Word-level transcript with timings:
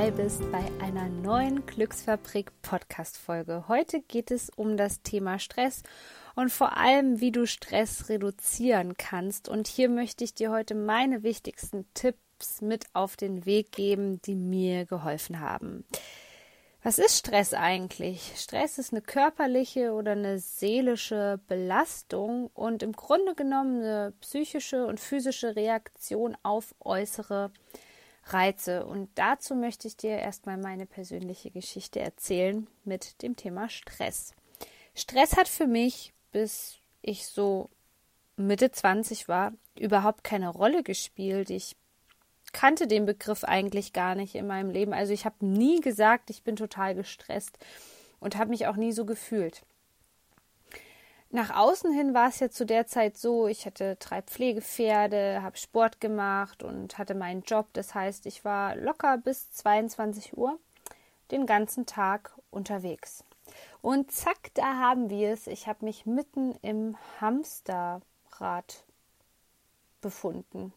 Dabei 0.00 0.10
bist 0.12 0.50
bei 0.50 0.64
einer 0.80 1.10
neuen 1.10 1.66
Glücksfabrik 1.66 2.50
Podcast 2.62 3.18
Folge. 3.18 3.64
Heute 3.68 4.00
geht 4.00 4.30
es 4.30 4.48
um 4.48 4.78
das 4.78 5.02
Thema 5.02 5.38
Stress 5.38 5.82
und 6.34 6.50
vor 6.50 6.78
allem, 6.78 7.20
wie 7.20 7.32
du 7.32 7.46
Stress 7.46 8.08
reduzieren 8.08 8.96
kannst. 8.96 9.46
Und 9.46 9.68
hier 9.68 9.90
möchte 9.90 10.24
ich 10.24 10.32
dir 10.32 10.50
heute 10.52 10.74
meine 10.74 11.22
wichtigsten 11.22 11.86
Tipps 11.92 12.62
mit 12.62 12.86
auf 12.94 13.18
den 13.18 13.44
Weg 13.44 13.72
geben, 13.72 14.22
die 14.22 14.36
mir 14.36 14.86
geholfen 14.86 15.40
haben. 15.40 15.84
Was 16.82 16.98
ist 16.98 17.18
Stress 17.18 17.52
eigentlich? 17.52 18.32
Stress 18.36 18.78
ist 18.78 18.94
eine 18.94 19.02
körperliche 19.02 19.92
oder 19.92 20.12
eine 20.12 20.38
seelische 20.38 21.40
Belastung 21.46 22.46
und 22.54 22.82
im 22.82 22.92
Grunde 22.92 23.34
genommen 23.34 23.82
eine 23.82 24.14
psychische 24.22 24.86
und 24.86 24.98
physische 24.98 25.56
Reaktion 25.56 26.38
auf 26.42 26.74
äußere 26.80 27.50
Reize. 28.32 28.86
Und 28.86 29.08
dazu 29.14 29.54
möchte 29.54 29.88
ich 29.88 29.96
dir 29.96 30.18
erstmal 30.18 30.56
meine 30.56 30.86
persönliche 30.86 31.50
Geschichte 31.50 32.00
erzählen 32.00 32.66
mit 32.84 33.22
dem 33.22 33.36
Thema 33.36 33.68
Stress. 33.68 34.34
Stress 34.94 35.36
hat 35.36 35.48
für 35.48 35.66
mich, 35.66 36.12
bis 36.32 36.78
ich 37.02 37.26
so 37.26 37.70
Mitte 38.36 38.70
20 38.70 39.28
war, 39.28 39.52
überhaupt 39.78 40.24
keine 40.24 40.48
Rolle 40.48 40.82
gespielt. 40.82 41.50
Ich 41.50 41.76
kannte 42.52 42.86
den 42.86 43.06
Begriff 43.06 43.44
eigentlich 43.44 43.92
gar 43.92 44.14
nicht 44.14 44.34
in 44.34 44.46
meinem 44.46 44.70
Leben. 44.70 44.92
Also 44.92 45.12
ich 45.12 45.24
habe 45.24 45.44
nie 45.44 45.80
gesagt, 45.80 46.30
ich 46.30 46.42
bin 46.42 46.56
total 46.56 46.94
gestresst 46.94 47.58
und 48.18 48.36
habe 48.36 48.50
mich 48.50 48.66
auch 48.66 48.76
nie 48.76 48.92
so 48.92 49.04
gefühlt. 49.04 49.62
Nach 51.32 51.56
außen 51.56 51.92
hin 51.92 52.12
war 52.12 52.28
es 52.28 52.40
ja 52.40 52.50
zu 52.50 52.66
der 52.66 52.88
Zeit 52.88 53.16
so, 53.16 53.46
ich 53.46 53.64
hatte 53.64 53.94
drei 53.96 54.20
Pflegepferde, 54.20 55.42
habe 55.42 55.56
Sport 55.56 56.00
gemacht 56.00 56.64
und 56.64 56.98
hatte 56.98 57.14
meinen 57.14 57.42
Job. 57.42 57.68
Das 57.72 57.94
heißt, 57.94 58.26
ich 58.26 58.44
war 58.44 58.74
locker 58.74 59.16
bis 59.16 59.52
22 59.52 60.36
Uhr 60.36 60.58
den 61.30 61.46
ganzen 61.46 61.86
Tag 61.86 62.36
unterwegs. 62.50 63.24
Und 63.80 64.10
zack, 64.10 64.50
da 64.54 64.78
haben 64.78 65.08
wir 65.08 65.32
es. 65.32 65.46
Ich 65.46 65.68
habe 65.68 65.84
mich 65.84 66.04
mitten 66.04 66.56
im 66.62 66.96
Hamsterrad 67.20 68.02
befunden. 70.00 70.72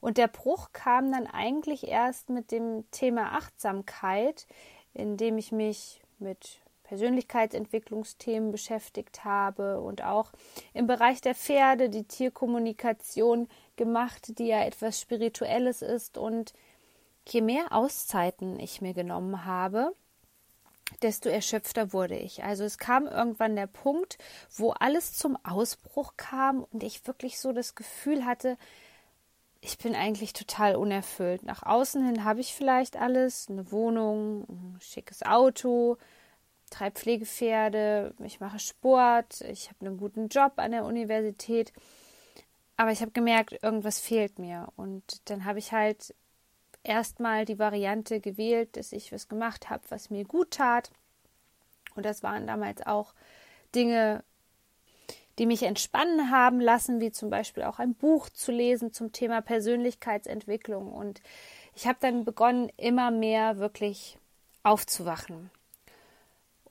Und 0.00 0.16
der 0.16 0.28
Bruch 0.28 0.70
kam 0.72 1.12
dann 1.12 1.26
eigentlich 1.26 1.86
erst 1.86 2.30
mit 2.30 2.50
dem 2.50 2.90
Thema 2.92 3.32
Achtsamkeit, 3.36 4.46
indem 4.94 5.36
ich 5.36 5.52
mich 5.52 6.00
mit 6.18 6.61
Persönlichkeitsentwicklungsthemen 6.92 8.52
beschäftigt 8.52 9.24
habe 9.24 9.80
und 9.80 10.04
auch 10.04 10.30
im 10.74 10.86
Bereich 10.86 11.22
der 11.22 11.34
Pferde 11.34 11.88
die 11.88 12.04
Tierkommunikation 12.04 13.48
gemacht, 13.76 14.38
die 14.38 14.48
ja 14.48 14.62
etwas 14.62 15.00
Spirituelles 15.00 15.80
ist. 15.80 16.18
Und 16.18 16.52
je 17.26 17.40
mehr 17.40 17.72
Auszeiten 17.72 18.60
ich 18.60 18.82
mir 18.82 18.92
genommen 18.92 19.46
habe, 19.46 19.94
desto 21.00 21.30
erschöpfter 21.30 21.94
wurde 21.94 22.18
ich. 22.18 22.44
Also 22.44 22.64
es 22.64 22.76
kam 22.76 23.06
irgendwann 23.06 23.56
der 23.56 23.68
Punkt, 23.68 24.18
wo 24.54 24.72
alles 24.72 25.14
zum 25.14 25.38
Ausbruch 25.46 26.12
kam 26.18 26.62
und 26.72 26.82
ich 26.82 27.06
wirklich 27.06 27.40
so 27.40 27.54
das 27.54 27.74
Gefühl 27.74 28.26
hatte, 28.26 28.58
ich 29.62 29.78
bin 29.78 29.94
eigentlich 29.94 30.34
total 30.34 30.76
unerfüllt. 30.76 31.42
Nach 31.42 31.62
außen 31.62 32.04
hin 32.04 32.24
habe 32.24 32.40
ich 32.40 32.52
vielleicht 32.52 32.98
alles, 32.98 33.48
eine 33.48 33.72
Wohnung, 33.72 34.42
ein 34.42 34.78
schickes 34.82 35.22
Auto, 35.22 35.96
drei 36.72 36.90
Pflegepferde, 36.90 38.14
ich 38.24 38.40
mache 38.40 38.58
Sport, 38.58 39.42
ich 39.42 39.68
habe 39.68 39.86
einen 39.86 39.98
guten 39.98 40.28
Job 40.28 40.52
an 40.56 40.72
der 40.72 40.84
Universität. 40.84 41.72
Aber 42.76 42.90
ich 42.90 43.00
habe 43.00 43.12
gemerkt, 43.12 43.62
irgendwas 43.62 44.00
fehlt 44.00 44.38
mir. 44.38 44.68
Und 44.76 45.28
dann 45.30 45.44
habe 45.44 45.58
ich 45.58 45.72
halt 45.72 46.14
erstmal 46.82 47.44
die 47.44 47.58
Variante 47.58 48.20
gewählt, 48.20 48.76
dass 48.76 48.92
ich 48.92 49.12
was 49.12 49.28
gemacht 49.28 49.70
habe, 49.70 49.84
was 49.88 50.10
mir 50.10 50.24
gut 50.24 50.52
tat. 50.52 50.90
Und 51.94 52.06
das 52.06 52.22
waren 52.22 52.46
damals 52.46 52.84
auch 52.86 53.14
Dinge, 53.74 54.24
die 55.38 55.46
mich 55.46 55.62
entspannen 55.62 56.30
haben 56.30 56.60
lassen, 56.60 57.00
wie 57.00 57.12
zum 57.12 57.30
Beispiel 57.30 57.62
auch 57.62 57.78
ein 57.78 57.94
Buch 57.94 58.28
zu 58.28 58.52
lesen 58.52 58.92
zum 58.92 59.12
Thema 59.12 59.40
Persönlichkeitsentwicklung. 59.40 60.92
Und 60.92 61.20
ich 61.74 61.86
habe 61.86 61.98
dann 62.00 62.24
begonnen, 62.24 62.70
immer 62.76 63.10
mehr 63.10 63.58
wirklich 63.58 64.18
aufzuwachen. 64.62 65.50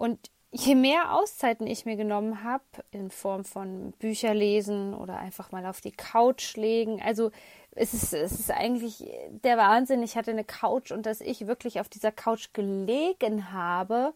Und 0.02 0.32
je 0.50 0.74
mehr 0.74 1.14
Auszeiten 1.14 1.68
ich 1.68 1.86
mir 1.86 1.96
genommen 1.96 2.44
habe, 2.44 2.64
in 2.90 3.12
Form 3.12 3.46
von 3.46 3.92
Bücher 4.00 4.34
lesen 4.34 4.96
oder 4.96 5.20
einfach 5.20 5.52
mal 5.52 5.64
auf 5.68 5.80
die 5.80 5.92
Couch 5.92 6.56
legen, 6.56 7.00
also 7.04 7.30
es 7.74 7.94
ist, 7.94 8.12
es 8.12 8.32
ist 8.32 8.50
eigentlich 8.50 9.08
der 9.30 9.58
Wahnsinn. 9.60 10.02
Ich 10.02 10.18
hatte 10.18 10.32
eine 10.32 10.44
Couch 10.44 10.92
und 10.92 11.06
dass 11.06 11.22
ich 11.22 11.46
wirklich 11.46 11.80
auf 11.80 11.88
dieser 11.88 12.12
Couch 12.12 12.50
gelegen 12.54 13.52
habe, 13.54 14.16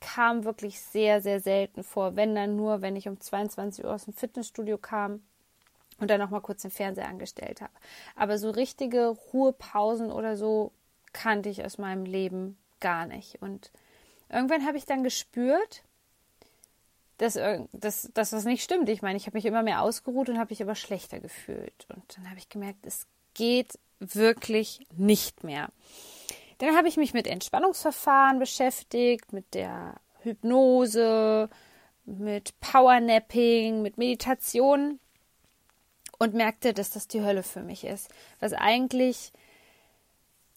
kam 0.00 0.42
wirklich 0.42 0.80
sehr, 0.80 1.22
sehr 1.22 1.38
selten 1.38 1.84
vor. 1.84 2.16
Wenn 2.16 2.34
dann 2.34 2.56
nur, 2.56 2.82
wenn 2.82 2.96
ich 2.96 3.06
um 3.06 3.20
22 3.20 3.84
Uhr 3.84 3.94
aus 3.94 4.06
dem 4.06 4.14
Fitnessstudio 4.14 4.78
kam 4.78 5.22
und 6.00 6.10
dann 6.10 6.18
noch 6.18 6.30
mal 6.30 6.40
kurz 6.40 6.62
den 6.62 6.72
Fernseher 6.72 7.06
angestellt 7.06 7.60
habe. 7.60 7.72
Aber 8.16 8.36
so 8.36 8.50
richtige 8.50 9.16
Ruhepausen 9.32 10.10
oder 10.10 10.36
so 10.36 10.72
kannte 11.12 11.50
ich 11.50 11.64
aus 11.64 11.78
meinem 11.78 12.04
Leben 12.04 12.58
gar 12.80 13.06
nicht. 13.06 13.40
Und 13.40 13.70
irgendwann 14.28 14.66
habe 14.66 14.76
ich 14.76 14.86
dann 14.86 15.04
gespürt, 15.04 15.82
dass, 17.18 17.38
dass, 17.72 18.10
dass 18.12 18.30
das 18.30 18.44
nicht 18.44 18.62
stimmt. 18.62 18.88
Ich 18.88 19.02
meine, 19.02 19.16
ich 19.16 19.26
habe 19.26 19.36
mich 19.36 19.46
immer 19.46 19.62
mehr 19.62 19.82
ausgeruht 19.82 20.28
und 20.28 20.38
habe 20.38 20.50
mich 20.50 20.62
aber 20.62 20.74
schlechter 20.74 21.20
gefühlt. 21.20 21.86
Und 21.88 22.16
dann 22.16 22.28
habe 22.28 22.38
ich 22.38 22.48
gemerkt, 22.48 22.84
es 22.86 23.06
geht 23.34 23.78
wirklich 24.00 24.86
nicht 24.96 25.44
mehr. 25.44 25.68
Dann 26.58 26.76
habe 26.76 26.88
ich 26.88 26.96
mich 26.96 27.14
mit 27.14 27.26
Entspannungsverfahren 27.26 28.38
beschäftigt, 28.38 29.32
mit 29.32 29.54
der 29.54 29.94
Hypnose, 30.22 31.48
mit 32.04 32.58
Powernapping, 32.60 33.82
mit 33.82 33.98
Meditation 33.98 34.98
und 36.18 36.34
merkte, 36.34 36.72
dass 36.72 36.90
das 36.90 37.08
die 37.08 37.22
Hölle 37.22 37.42
für 37.42 37.62
mich 37.62 37.84
ist. 37.84 38.08
Was 38.40 38.52
eigentlich 38.52 39.32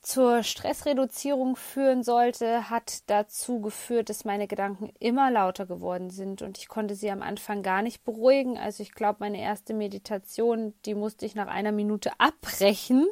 zur 0.08 0.42
Stressreduzierung 0.42 1.58
führen 1.58 2.02
sollte, 2.02 2.70
hat 2.70 3.10
dazu 3.10 3.60
geführt, 3.60 4.08
dass 4.08 4.24
meine 4.24 4.48
Gedanken 4.48 4.94
immer 5.00 5.30
lauter 5.30 5.66
geworden 5.66 6.12
sind 6.12 6.42
und 6.42 6.58
ich 6.58 6.70
konnte 6.70 6.96
sie 6.96 7.12
am 7.12 7.22
Anfang 7.22 7.62
gar 7.62 7.82
nicht 7.82 8.06
beruhigen. 8.06 8.58
Also 8.58 8.84
ich 8.84 8.94
glaube, 8.94 9.18
meine 9.20 9.42
erste 9.42 9.74
Meditation, 9.74 10.74
die 10.86 10.96
musste 10.96 11.26
ich 11.26 11.36
nach 11.36 11.48
einer 11.48 11.74
Minute 11.74 12.18
abbrechen, 12.22 13.06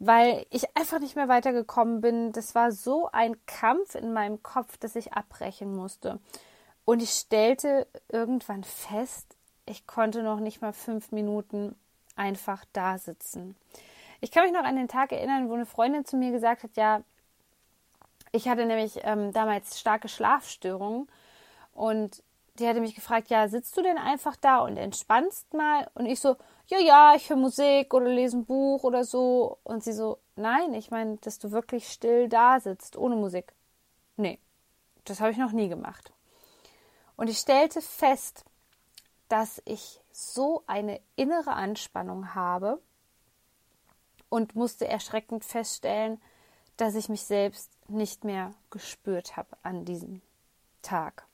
weil 0.00 0.44
ich 0.50 0.76
einfach 0.76 0.98
nicht 0.98 1.14
mehr 1.14 1.28
weitergekommen 1.28 2.00
bin. 2.00 2.32
Das 2.32 2.56
war 2.56 2.72
so 2.72 3.08
ein 3.12 3.36
Kampf 3.46 3.94
in 3.94 4.12
meinem 4.12 4.42
Kopf, 4.42 4.78
dass 4.78 4.96
ich 4.96 5.12
abbrechen 5.12 5.76
musste. 5.76 6.18
Und 6.84 7.02
ich 7.02 7.10
stellte 7.10 7.86
irgendwann 8.08 8.64
fest, 8.64 9.36
ich 9.64 9.86
konnte 9.86 10.24
noch 10.24 10.40
nicht 10.40 10.60
mal 10.60 10.72
fünf 10.72 11.12
Minuten 11.12 11.76
einfach 12.16 12.64
da 12.72 12.98
sitzen. 12.98 13.54
Ich 14.20 14.30
kann 14.30 14.44
mich 14.44 14.52
noch 14.52 14.64
an 14.64 14.76
den 14.76 14.88
Tag 14.88 15.12
erinnern, 15.12 15.48
wo 15.48 15.54
eine 15.54 15.66
Freundin 15.66 16.04
zu 16.04 16.16
mir 16.16 16.30
gesagt 16.30 16.62
hat, 16.62 16.76
ja, 16.76 17.02
ich 18.32 18.48
hatte 18.48 18.66
nämlich 18.66 19.00
ähm, 19.02 19.32
damals 19.32 19.80
starke 19.80 20.08
Schlafstörungen 20.08 21.08
und 21.72 22.22
die 22.58 22.68
hatte 22.68 22.80
mich 22.80 22.94
gefragt, 22.94 23.30
ja, 23.30 23.48
sitzt 23.48 23.76
du 23.76 23.82
denn 23.82 23.96
einfach 23.96 24.36
da 24.36 24.58
und 24.58 24.76
entspannst 24.76 25.54
mal? 25.54 25.90
Und 25.94 26.06
ich 26.06 26.20
so, 26.20 26.36
ja, 26.66 26.78
ja, 26.78 27.14
ich 27.16 27.30
höre 27.30 27.36
Musik 27.36 27.94
oder 27.94 28.06
lese 28.06 28.38
ein 28.38 28.44
Buch 28.44 28.84
oder 28.84 29.04
so. 29.04 29.58
Und 29.64 29.82
sie 29.82 29.92
so, 29.92 30.18
nein, 30.36 30.74
ich 30.74 30.90
meine, 30.90 31.16
dass 31.18 31.38
du 31.38 31.50
wirklich 31.50 31.88
still 31.88 32.28
da 32.28 32.60
sitzt, 32.60 32.96
ohne 32.96 33.16
Musik. 33.16 33.54
Nee, 34.16 34.38
das 35.04 35.20
habe 35.20 35.30
ich 35.30 35.38
noch 35.38 35.52
nie 35.52 35.68
gemacht. 35.68 36.12
Und 37.16 37.28
ich 37.28 37.38
stellte 37.38 37.80
fest, 37.80 38.44
dass 39.28 39.62
ich 39.64 40.00
so 40.12 40.62
eine 40.66 41.00
innere 41.16 41.52
Anspannung 41.52 42.34
habe, 42.34 42.80
und 44.30 44.54
musste 44.54 44.88
erschreckend 44.88 45.44
feststellen, 45.44 46.18
dass 46.78 46.94
ich 46.94 47.10
mich 47.10 47.22
selbst 47.22 47.70
nicht 47.88 48.24
mehr 48.24 48.54
gespürt 48.70 49.36
habe 49.36 49.50
an 49.62 49.84
diesem 49.84 50.22
Tag. 50.80 51.26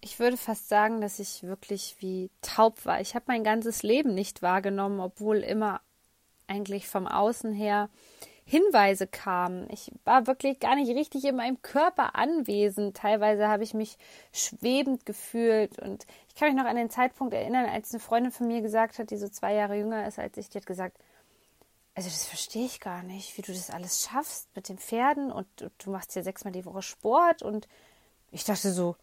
Ich 0.00 0.18
würde 0.18 0.38
fast 0.38 0.68
sagen, 0.68 1.02
dass 1.02 1.18
ich 1.18 1.42
wirklich 1.42 1.96
wie 1.98 2.30
taub 2.40 2.86
war. 2.86 3.00
Ich 3.00 3.14
habe 3.14 3.26
mein 3.28 3.44
ganzes 3.44 3.82
Leben 3.82 4.14
nicht 4.14 4.40
wahrgenommen, 4.40 5.00
obwohl 5.00 5.38
immer 5.38 5.80
eigentlich 6.46 6.88
vom 6.88 7.06
Außen 7.06 7.52
her 7.52 7.90
Hinweise 8.44 9.06
kamen. 9.06 9.68
Ich 9.70 9.92
war 10.04 10.26
wirklich 10.26 10.58
gar 10.58 10.74
nicht 10.74 10.90
richtig 10.90 11.26
in 11.26 11.36
meinem 11.36 11.60
Körper 11.60 12.14
anwesend. 12.14 12.96
Teilweise 12.96 13.48
habe 13.48 13.62
ich 13.62 13.74
mich 13.74 13.98
schwebend 14.32 15.04
gefühlt 15.04 15.78
und 15.78 16.06
ich 16.28 16.34
kann 16.34 16.48
mich 16.48 16.62
noch 16.62 16.68
an 16.68 16.76
den 16.76 16.88
Zeitpunkt 16.88 17.34
erinnern, 17.34 17.66
als 17.66 17.92
eine 17.92 18.00
Freundin 18.00 18.32
von 18.32 18.46
mir 18.46 18.62
gesagt 18.62 18.98
hat, 18.98 19.10
die 19.10 19.18
so 19.18 19.28
zwei 19.28 19.52
Jahre 19.52 19.76
jünger 19.76 20.06
ist 20.06 20.18
als 20.18 20.38
ich, 20.38 20.48
die 20.48 20.56
hat 20.56 20.66
gesagt, 20.66 20.96
also 21.98 22.10
das 22.10 22.26
verstehe 22.26 22.64
ich 22.64 22.78
gar 22.78 23.02
nicht, 23.02 23.36
wie 23.36 23.42
du 23.42 23.52
das 23.52 23.70
alles 23.70 24.04
schaffst 24.04 24.54
mit 24.54 24.68
den 24.68 24.78
Pferden 24.78 25.32
und, 25.32 25.48
du 25.78 25.90
machst 25.90 26.14
ja 26.14 26.22
sechsmal 26.22 26.52
die 26.52 26.64
Woche 26.64 26.80
Sport 26.80 27.42
und 27.42 27.66
ich 28.30 28.44
dachte 28.44 28.70
so, 28.70 28.94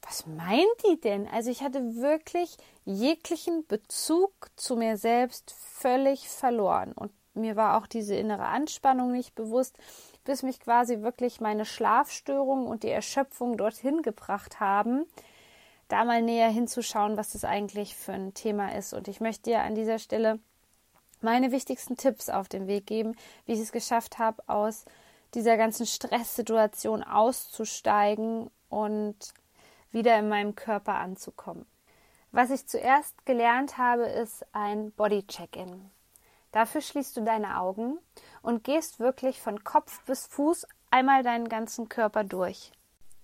was 0.00 0.24
meint 0.24 0.64
die 0.88 0.98
denn? 0.98 1.28
Also 1.28 1.50
ich 1.50 1.60
hatte 1.60 1.96
wirklich 1.96 2.56
jeglichen 2.86 3.66
Bezug 3.66 4.32
zu 4.56 4.76
mir 4.76 4.96
selbst 4.96 5.52
völlig 5.52 6.30
verloren 6.30 6.92
und 6.92 7.12
mir 7.34 7.56
war 7.56 7.76
auch 7.76 7.86
diese 7.86 8.14
innere 8.14 8.46
Anspannung 8.46 9.12
nicht 9.12 9.34
bewusst, 9.34 9.76
bis 10.24 10.42
mich 10.42 10.60
quasi 10.60 11.02
wirklich 11.02 11.42
meine 11.42 11.66
Schlafstörung 11.66 12.68
und 12.68 12.84
die 12.84 12.90
Erschöpfung 12.90 13.58
dorthin 13.58 14.00
gebracht 14.00 14.60
haben, 14.60 15.04
da 15.88 16.06
mal 16.06 16.22
näher 16.22 16.48
hinzuschauen, 16.48 17.18
was 17.18 17.32
das 17.32 17.44
eigentlich 17.44 17.96
für 17.96 18.14
ein 18.14 18.32
Thema 18.32 18.74
ist. 18.74 18.94
Und 18.94 19.08
ich 19.08 19.20
möchte 19.20 19.50
dir 19.50 19.60
an 19.60 19.74
dieser 19.74 19.98
Stelle 19.98 20.40
meine 21.22 21.52
wichtigsten 21.52 21.96
Tipps 21.96 22.28
auf 22.28 22.48
den 22.48 22.66
Weg 22.66 22.86
geben, 22.86 23.16
wie 23.46 23.52
ich 23.52 23.60
es 23.60 23.72
geschafft 23.72 24.18
habe, 24.18 24.42
aus 24.46 24.84
dieser 25.34 25.56
ganzen 25.56 25.86
Stresssituation 25.86 27.02
auszusteigen 27.02 28.50
und 28.68 29.16
wieder 29.92 30.18
in 30.18 30.28
meinem 30.28 30.54
Körper 30.54 30.94
anzukommen. 30.94 31.66
Was 32.32 32.50
ich 32.50 32.66
zuerst 32.66 33.26
gelernt 33.26 33.76
habe, 33.76 34.04
ist 34.04 34.46
ein 34.52 34.92
Body 34.92 35.26
Check-in. 35.26 35.90
Dafür 36.52 36.80
schließt 36.80 37.16
du 37.16 37.22
deine 37.22 37.60
Augen 37.60 37.98
und 38.42 38.64
gehst 38.64 39.00
wirklich 39.00 39.40
von 39.40 39.62
Kopf 39.64 40.04
bis 40.04 40.26
Fuß 40.26 40.66
einmal 40.90 41.22
deinen 41.22 41.48
ganzen 41.48 41.88
Körper 41.88 42.24
durch. 42.24 42.72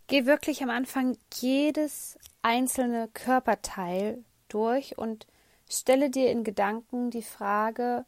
Geh 0.08 0.26
wirklich 0.26 0.62
am 0.62 0.70
Anfang 0.70 1.16
jedes 1.34 2.18
einzelne 2.42 3.08
Körperteil 3.08 4.24
durch 4.48 4.96
und 4.98 5.26
stelle 5.68 6.10
dir 6.10 6.30
in 6.30 6.44
Gedanken 6.44 7.10
die 7.10 7.22
Frage, 7.22 8.04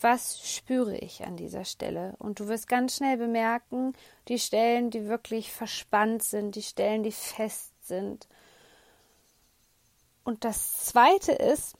was 0.00 0.46
spüre 0.46 0.96
ich 0.96 1.24
an 1.24 1.36
dieser 1.36 1.64
Stelle? 1.64 2.14
Und 2.18 2.38
du 2.38 2.48
wirst 2.48 2.68
ganz 2.68 2.96
schnell 2.96 3.16
bemerken, 3.16 3.94
die 4.28 4.38
Stellen, 4.38 4.90
die 4.90 5.06
wirklich 5.06 5.52
verspannt 5.52 6.22
sind, 6.22 6.54
die 6.54 6.62
Stellen, 6.62 7.02
die 7.02 7.12
fest 7.12 7.72
sind. 7.82 8.28
Und 10.22 10.44
das 10.44 10.84
Zweite 10.84 11.32
ist, 11.32 11.76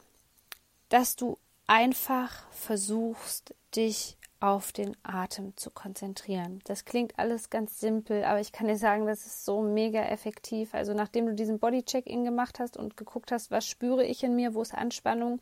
dass 0.89 1.17
du 1.17 1.37
einfach 1.67 2.51
versuchst, 2.53 3.55
dich 3.75 4.17
auf 4.41 4.73
den 4.73 4.97
Atem 5.03 5.57
zu 5.57 5.71
konzentrieren. 5.71 6.61
Das 6.65 6.85
klingt 6.85 7.19
alles 7.19 7.51
ganz 7.51 7.81
simpel, 7.81 8.25
aber 8.25 8.41
ich 8.41 8.53
kann 8.53 8.69
dir 8.69 8.77
sagen, 8.77 9.07
das 9.07 9.27
ist 9.27 9.45
so 9.45 9.63
mega 9.63 10.03
effektiv. 10.03 10.75
Also 10.75 10.93
nachdem 10.95 11.27
du 11.27 11.35
diesen 11.35 11.59
Bodycheck-in 11.59 12.25
gemacht 12.25 12.61
hast 12.61 12.77
und 12.77 12.97
geguckt 12.97 13.33
hast, 13.33 13.51
was 13.51 13.67
spüre 13.67 14.05
ich 14.05 14.23
in 14.23 14.37
mir, 14.37 14.55
wo 14.55 14.63
ist 14.63 14.75
Anspannung, 14.75 15.41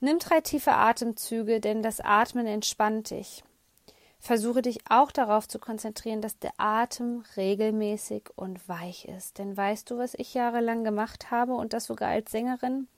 nimm 0.00 0.18
drei 0.18 0.40
tiefe 0.40 0.72
Atemzüge, 0.72 1.60
denn 1.60 1.82
das 1.82 2.00
Atmen 2.00 2.46
entspannt 2.46 3.10
dich. 3.10 3.42
Versuche 4.20 4.62
dich 4.62 4.80
auch 4.88 5.12
darauf 5.12 5.46
zu 5.46 5.58
konzentrieren, 5.58 6.20
dass 6.20 6.38
der 6.38 6.52
Atem 6.56 7.22
regelmäßig 7.36 8.30
und 8.34 8.68
weich 8.68 9.04
ist. 9.04 9.38
Denn 9.38 9.56
weißt 9.56 9.90
du, 9.90 9.98
was 9.98 10.14
ich 10.14 10.34
jahrelang 10.34 10.82
gemacht 10.82 11.30
habe 11.30 11.54
und 11.54 11.72
das 11.72 11.84
sogar 11.84 12.10
als 12.10 12.30
Sängerin? 12.30 12.88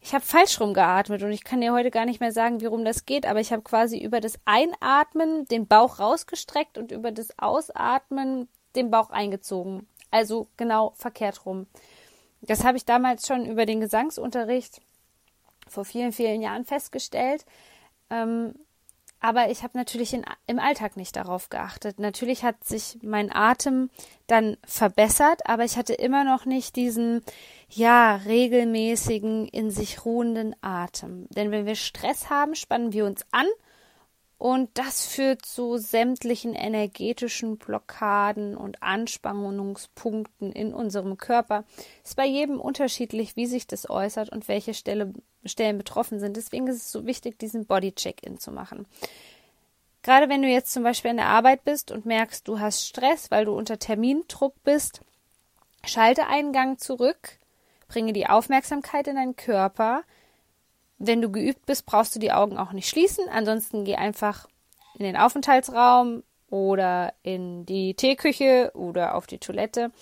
Ich 0.00 0.14
habe 0.14 0.24
falsch 0.24 0.60
rumgeatmet 0.60 1.22
und 1.22 1.32
ich 1.32 1.44
kann 1.44 1.60
dir 1.60 1.72
heute 1.72 1.90
gar 1.90 2.04
nicht 2.04 2.20
mehr 2.20 2.32
sagen, 2.32 2.60
wie 2.60 2.66
rum 2.66 2.84
das 2.84 3.04
geht, 3.04 3.26
aber 3.26 3.40
ich 3.40 3.52
habe 3.52 3.62
quasi 3.62 3.98
über 3.98 4.20
das 4.20 4.38
Einatmen 4.44 5.46
den 5.46 5.66
Bauch 5.66 5.98
rausgestreckt 5.98 6.78
und 6.78 6.92
über 6.92 7.10
das 7.10 7.38
Ausatmen 7.38 8.48
den 8.76 8.90
Bauch 8.90 9.10
eingezogen. 9.10 9.86
Also 10.10 10.48
genau 10.56 10.92
verkehrt 10.96 11.44
rum. 11.44 11.66
Das 12.40 12.64
habe 12.64 12.76
ich 12.76 12.84
damals 12.84 13.26
schon 13.26 13.44
über 13.44 13.66
den 13.66 13.80
Gesangsunterricht 13.80 14.80
vor 15.66 15.84
vielen, 15.84 16.12
vielen 16.12 16.40
Jahren 16.40 16.64
festgestellt. 16.64 17.44
Ähm, 18.10 18.54
aber 19.20 19.50
ich 19.50 19.62
habe 19.62 19.76
natürlich 19.76 20.14
in, 20.14 20.24
im 20.46 20.58
Alltag 20.58 20.96
nicht 20.96 21.16
darauf 21.16 21.48
geachtet. 21.48 21.98
Natürlich 21.98 22.44
hat 22.44 22.64
sich 22.64 22.98
mein 23.02 23.34
Atem 23.34 23.90
dann 24.26 24.56
verbessert, 24.64 25.46
aber 25.46 25.64
ich 25.64 25.76
hatte 25.76 25.94
immer 25.94 26.24
noch 26.24 26.44
nicht 26.44 26.76
diesen, 26.76 27.22
ja, 27.68 28.16
regelmäßigen, 28.16 29.48
in 29.48 29.70
sich 29.70 30.04
ruhenden 30.04 30.54
Atem. 30.60 31.26
Denn 31.30 31.50
wenn 31.50 31.66
wir 31.66 31.74
Stress 31.74 32.30
haben, 32.30 32.54
spannen 32.54 32.92
wir 32.92 33.04
uns 33.04 33.26
an 33.32 33.46
und 34.38 34.70
das 34.74 35.04
führt 35.04 35.44
zu 35.44 35.78
sämtlichen 35.78 36.54
energetischen 36.54 37.58
Blockaden 37.58 38.56
und 38.56 38.82
Anspannungspunkten 38.84 40.52
in 40.52 40.72
unserem 40.72 41.18
Körper. 41.18 41.64
Ist 42.04 42.14
bei 42.14 42.26
jedem 42.26 42.60
unterschiedlich, 42.60 43.34
wie 43.34 43.46
sich 43.46 43.66
das 43.66 43.90
äußert 43.90 44.30
und 44.30 44.46
welche 44.46 44.74
Stelle, 44.74 45.12
Stellen 45.44 45.76
betroffen 45.76 46.20
sind. 46.20 46.36
Deswegen 46.36 46.68
ist 46.68 46.76
es 46.76 46.92
so 46.92 47.04
wichtig, 47.04 47.38
diesen 47.40 47.66
Body-Check-In 47.66 48.38
zu 48.38 48.52
machen. 48.52 48.86
Gerade 50.04 50.28
wenn 50.28 50.42
du 50.42 50.48
jetzt 50.48 50.72
zum 50.72 50.84
Beispiel 50.84 51.10
in 51.10 51.16
der 51.16 51.26
Arbeit 51.26 51.64
bist 51.64 51.90
und 51.90 52.06
merkst, 52.06 52.46
du 52.46 52.60
hast 52.60 52.86
Stress, 52.86 53.32
weil 53.32 53.44
du 53.44 53.52
unter 53.52 53.80
Termindruck 53.80 54.54
bist, 54.62 55.00
schalte 55.84 56.28
einen 56.28 56.52
Gang 56.52 56.80
zurück, 56.80 57.38
bringe 57.88 58.12
die 58.12 58.28
Aufmerksamkeit 58.28 59.08
in 59.08 59.16
deinen 59.16 59.34
Körper, 59.34 60.04
wenn 60.98 61.22
du 61.22 61.30
geübt 61.30 61.66
bist, 61.66 61.86
brauchst 61.86 62.14
du 62.14 62.18
die 62.18 62.32
Augen 62.32 62.58
auch 62.58 62.72
nicht 62.72 62.88
schließen. 62.88 63.24
Ansonsten 63.30 63.84
geh 63.84 63.96
einfach 63.96 64.48
in 64.98 65.04
den 65.04 65.16
Aufenthaltsraum 65.16 66.24
oder 66.50 67.14
in 67.22 67.66
die 67.66 67.94
Teeküche 67.94 68.72
oder 68.74 69.14
auf 69.14 69.26
die 69.26 69.38
Toilette. 69.38 69.92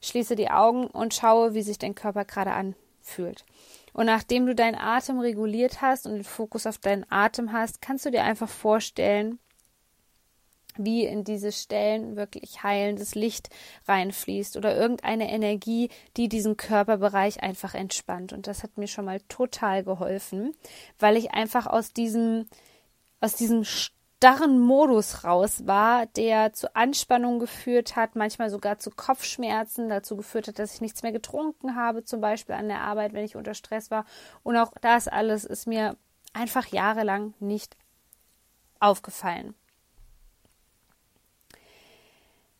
Schließe 0.00 0.36
die 0.36 0.50
Augen 0.50 0.86
und 0.86 1.14
schaue, 1.14 1.54
wie 1.54 1.62
sich 1.62 1.78
dein 1.78 1.94
Körper 1.94 2.24
gerade 2.24 2.52
anfühlt. 2.52 3.44
Und 3.92 4.06
nachdem 4.06 4.46
du 4.46 4.54
deinen 4.54 4.76
Atem 4.76 5.20
reguliert 5.20 5.80
hast 5.80 6.06
und 6.06 6.14
den 6.14 6.24
Fokus 6.24 6.66
auf 6.66 6.78
deinen 6.78 7.06
Atem 7.10 7.52
hast, 7.52 7.80
kannst 7.80 8.04
du 8.04 8.10
dir 8.10 8.24
einfach 8.24 8.48
vorstellen, 8.48 9.38
wie 10.78 11.04
in 11.04 11.24
diese 11.24 11.52
Stellen 11.52 12.16
wirklich 12.16 12.62
heilendes 12.62 13.14
Licht 13.14 13.50
reinfließt 13.86 14.56
oder 14.56 14.76
irgendeine 14.76 15.30
Energie, 15.30 15.90
die 16.16 16.28
diesen 16.28 16.56
Körperbereich 16.56 17.42
einfach 17.42 17.74
entspannt. 17.74 18.32
Und 18.32 18.46
das 18.46 18.62
hat 18.62 18.78
mir 18.78 18.88
schon 18.88 19.04
mal 19.04 19.20
total 19.28 19.84
geholfen, 19.84 20.54
weil 20.98 21.16
ich 21.16 21.32
einfach 21.32 21.66
aus 21.66 21.92
diesem, 21.92 22.46
aus 23.20 23.34
diesem 23.34 23.64
starren 23.64 24.58
Modus 24.58 25.24
raus 25.24 25.66
war, 25.66 26.06
der 26.06 26.52
zu 26.52 26.74
Anspannung 26.74 27.38
geführt 27.38 27.96
hat, 27.96 28.16
manchmal 28.16 28.50
sogar 28.50 28.78
zu 28.78 28.90
Kopfschmerzen, 28.90 29.88
dazu 29.88 30.16
geführt 30.16 30.48
hat, 30.48 30.58
dass 30.58 30.74
ich 30.74 30.80
nichts 30.80 31.02
mehr 31.02 31.12
getrunken 31.12 31.76
habe, 31.76 32.04
zum 32.04 32.20
Beispiel 32.20 32.54
an 32.54 32.68
der 32.68 32.80
Arbeit, 32.80 33.12
wenn 33.12 33.24
ich 33.24 33.36
unter 33.36 33.54
Stress 33.54 33.90
war. 33.90 34.06
Und 34.42 34.56
auch 34.56 34.72
das 34.80 35.08
alles 35.08 35.44
ist 35.44 35.66
mir 35.66 35.96
einfach 36.32 36.66
jahrelang 36.68 37.34
nicht 37.40 37.76
aufgefallen. 38.80 39.54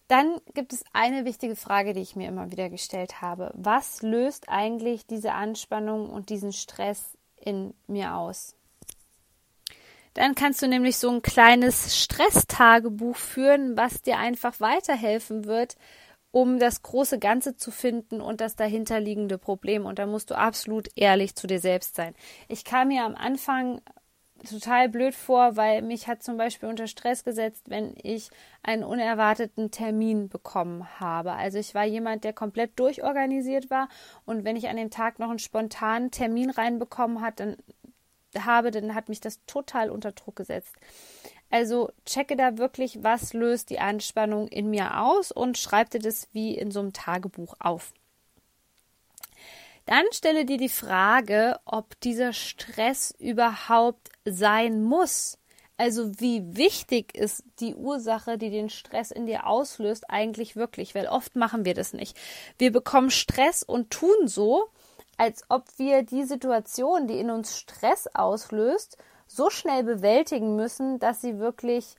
Dann 0.08 0.40
gibt 0.54 0.72
es 0.72 0.84
eine 0.92 1.24
wichtige 1.24 1.56
Frage, 1.56 1.92
die 1.92 2.00
ich 2.00 2.14
mir 2.14 2.28
immer 2.28 2.50
wieder 2.52 2.70
gestellt 2.70 3.20
habe. 3.20 3.50
Was 3.54 4.02
löst 4.02 4.48
eigentlich 4.48 5.06
diese 5.06 5.32
Anspannung 5.32 6.08
und 6.08 6.28
diesen 6.30 6.52
Stress 6.52 7.16
in 7.36 7.74
mir 7.88 8.14
aus? 8.14 8.54
Dann 10.14 10.34
kannst 10.34 10.62
du 10.62 10.68
nämlich 10.68 10.96
so 10.96 11.10
ein 11.10 11.20
kleines 11.20 12.00
Stresstagebuch 12.00 13.16
führen, 13.16 13.76
was 13.76 14.00
dir 14.00 14.18
einfach 14.18 14.60
weiterhelfen 14.60 15.44
wird, 15.44 15.76
um 16.30 16.58
das 16.58 16.82
große 16.82 17.18
Ganze 17.18 17.56
zu 17.56 17.70
finden 17.70 18.20
und 18.20 18.40
das 18.40 18.56
dahinterliegende 18.56 19.38
Problem. 19.38 19.84
Und 19.84 19.98
da 19.98 20.06
musst 20.06 20.30
du 20.30 20.38
absolut 20.38 20.88
ehrlich 20.94 21.34
zu 21.34 21.46
dir 21.46 21.60
selbst 21.60 21.96
sein. 21.96 22.14
Ich 22.48 22.64
kam 22.64 22.88
mir 22.88 23.04
am 23.04 23.14
Anfang 23.14 23.82
total 24.44 24.88
blöd 24.88 25.14
vor, 25.14 25.56
weil 25.56 25.82
mich 25.82 26.08
hat 26.08 26.22
zum 26.22 26.36
Beispiel 26.36 26.68
unter 26.68 26.86
Stress 26.86 27.24
gesetzt, 27.24 27.68
wenn 27.68 27.94
ich 28.02 28.30
einen 28.62 28.84
unerwarteten 28.84 29.70
Termin 29.70 30.28
bekommen 30.28 31.00
habe. 31.00 31.32
Also 31.32 31.58
ich 31.58 31.74
war 31.74 31.84
jemand, 31.84 32.24
der 32.24 32.32
komplett 32.32 32.78
durchorganisiert 32.78 33.70
war 33.70 33.88
und 34.24 34.44
wenn 34.44 34.56
ich 34.56 34.68
an 34.68 34.76
dem 34.76 34.90
Tag 34.90 35.18
noch 35.18 35.30
einen 35.30 35.38
spontanen 35.38 36.10
Termin 36.10 36.50
reinbekommen 36.50 37.20
hat, 37.20 37.40
dann 37.40 37.56
habe, 38.38 38.70
dann 38.70 38.94
hat 38.94 39.08
mich 39.08 39.20
das 39.20 39.44
total 39.46 39.90
unter 39.90 40.12
Druck 40.12 40.36
gesetzt. 40.36 40.74
Also 41.50 41.90
checke 42.04 42.36
da 42.36 42.58
wirklich, 42.58 43.02
was 43.02 43.32
löst 43.32 43.70
die 43.70 43.78
Anspannung 43.78 44.48
in 44.48 44.68
mir 44.68 45.00
aus 45.00 45.30
und 45.30 45.58
schreib 45.58 45.90
dir 45.90 46.00
das 46.00 46.28
wie 46.32 46.56
in 46.56 46.70
so 46.70 46.80
einem 46.80 46.92
Tagebuch 46.92 47.54
auf. 47.60 47.92
Dann 49.86 50.04
stelle 50.12 50.44
dir 50.44 50.58
die 50.58 50.68
Frage, 50.68 51.58
ob 51.64 51.98
dieser 52.00 52.32
Stress 52.32 53.14
überhaupt 53.18 54.10
sein 54.24 54.82
muss. 54.82 55.38
Also 55.78 56.18
wie 56.20 56.56
wichtig 56.56 57.14
ist 57.14 57.44
die 57.60 57.74
Ursache, 57.74 58.36
die 58.36 58.50
den 58.50 58.68
Stress 58.68 59.10
in 59.12 59.26
dir 59.26 59.46
auslöst, 59.46 60.10
eigentlich 60.10 60.56
wirklich? 60.56 60.94
Weil 60.94 61.06
oft 61.06 61.36
machen 61.36 61.64
wir 61.64 61.74
das 61.74 61.92
nicht. 61.92 62.16
Wir 62.58 62.72
bekommen 62.72 63.10
Stress 63.10 63.62
und 63.62 63.90
tun 63.90 64.26
so, 64.26 64.68
als 65.18 65.44
ob 65.48 65.64
wir 65.76 66.02
die 66.02 66.24
Situation, 66.24 67.06
die 67.06 67.20
in 67.20 67.30
uns 67.30 67.56
Stress 67.56 68.08
auslöst, 68.12 68.98
so 69.26 69.50
schnell 69.50 69.84
bewältigen 69.84 70.56
müssen, 70.56 70.98
dass 70.98 71.20
sie 71.20 71.38
wirklich 71.38 71.94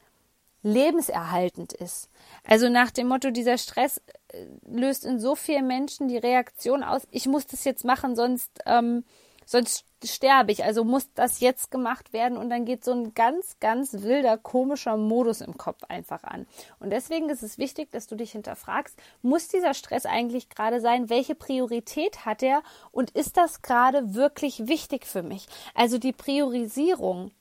lebenserhaltend 0.67 1.73
ist. 1.73 2.09
Also 2.43 2.69
nach 2.69 2.91
dem 2.91 3.07
Motto, 3.07 3.31
dieser 3.31 3.57
Stress 3.57 4.01
äh, 4.29 4.45
löst 4.67 5.05
in 5.05 5.19
so 5.19 5.35
vielen 5.35 5.67
Menschen 5.67 6.07
die 6.07 6.17
Reaktion 6.17 6.83
aus, 6.83 7.07
ich 7.11 7.25
muss 7.25 7.47
das 7.47 7.63
jetzt 7.63 7.85
machen, 7.85 8.15
sonst, 8.15 8.51
ähm, 8.65 9.03
sonst 9.45 9.85
sterbe 10.03 10.51
ich. 10.51 10.63
Also 10.63 10.83
muss 10.83 11.11
das 11.13 11.39
jetzt 11.39 11.71
gemacht 11.71 12.13
werden 12.13 12.37
und 12.37 12.49
dann 12.49 12.65
geht 12.65 12.83
so 12.83 12.91
ein 12.91 13.13
ganz, 13.13 13.57
ganz 13.59 13.93
wilder, 13.93 14.37
komischer 14.37 14.97
Modus 14.97 15.41
im 15.41 15.57
Kopf 15.57 15.83
einfach 15.87 16.23
an. 16.23 16.45
Und 16.79 16.91
deswegen 16.91 17.29
ist 17.29 17.43
es 17.43 17.57
wichtig, 17.57 17.89
dass 17.91 18.07
du 18.07 18.15
dich 18.15 18.33
hinterfragst, 18.33 18.97
muss 19.21 19.47
dieser 19.47 19.73
Stress 19.73 20.05
eigentlich 20.05 20.49
gerade 20.49 20.81
sein? 20.81 21.09
Welche 21.09 21.35
Priorität 21.35 22.25
hat 22.25 22.43
er? 22.43 22.61
Und 22.91 23.11
ist 23.11 23.37
das 23.37 23.61
gerade 23.61 24.13
wirklich 24.13 24.67
wichtig 24.67 25.05
für 25.05 25.23
mich? 25.23 25.47
Also 25.73 25.97
die 25.97 26.13
Priorisierung 26.13 27.31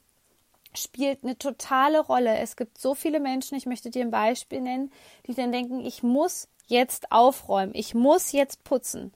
spielt 0.77 1.25
eine 1.25 1.39
totale 1.39 2.01
Rolle. 2.01 2.39
Es 2.39 2.57
gibt 2.57 2.79
so 2.79 2.95
viele 2.95 3.21
Menschen, 3.21 3.57
ich 3.57 3.67
möchte 3.67 3.91
dir 3.91 4.05
ein 4.05 4.11
Beispiel 4.11 4.61
nennen, 4.61 4.93
die 5.27 5.35
dann 5.35 5.53
denken, 5.53 5.85
ich 5.85 6.03
muss 6.03 6.49
jetzt 6.67 7.13
aufräumen, 7.13 7.73
ich 7.75 7.95
muss 7.95 8.33
jetzt 8.33 8.65
putzen. 8.65 9.13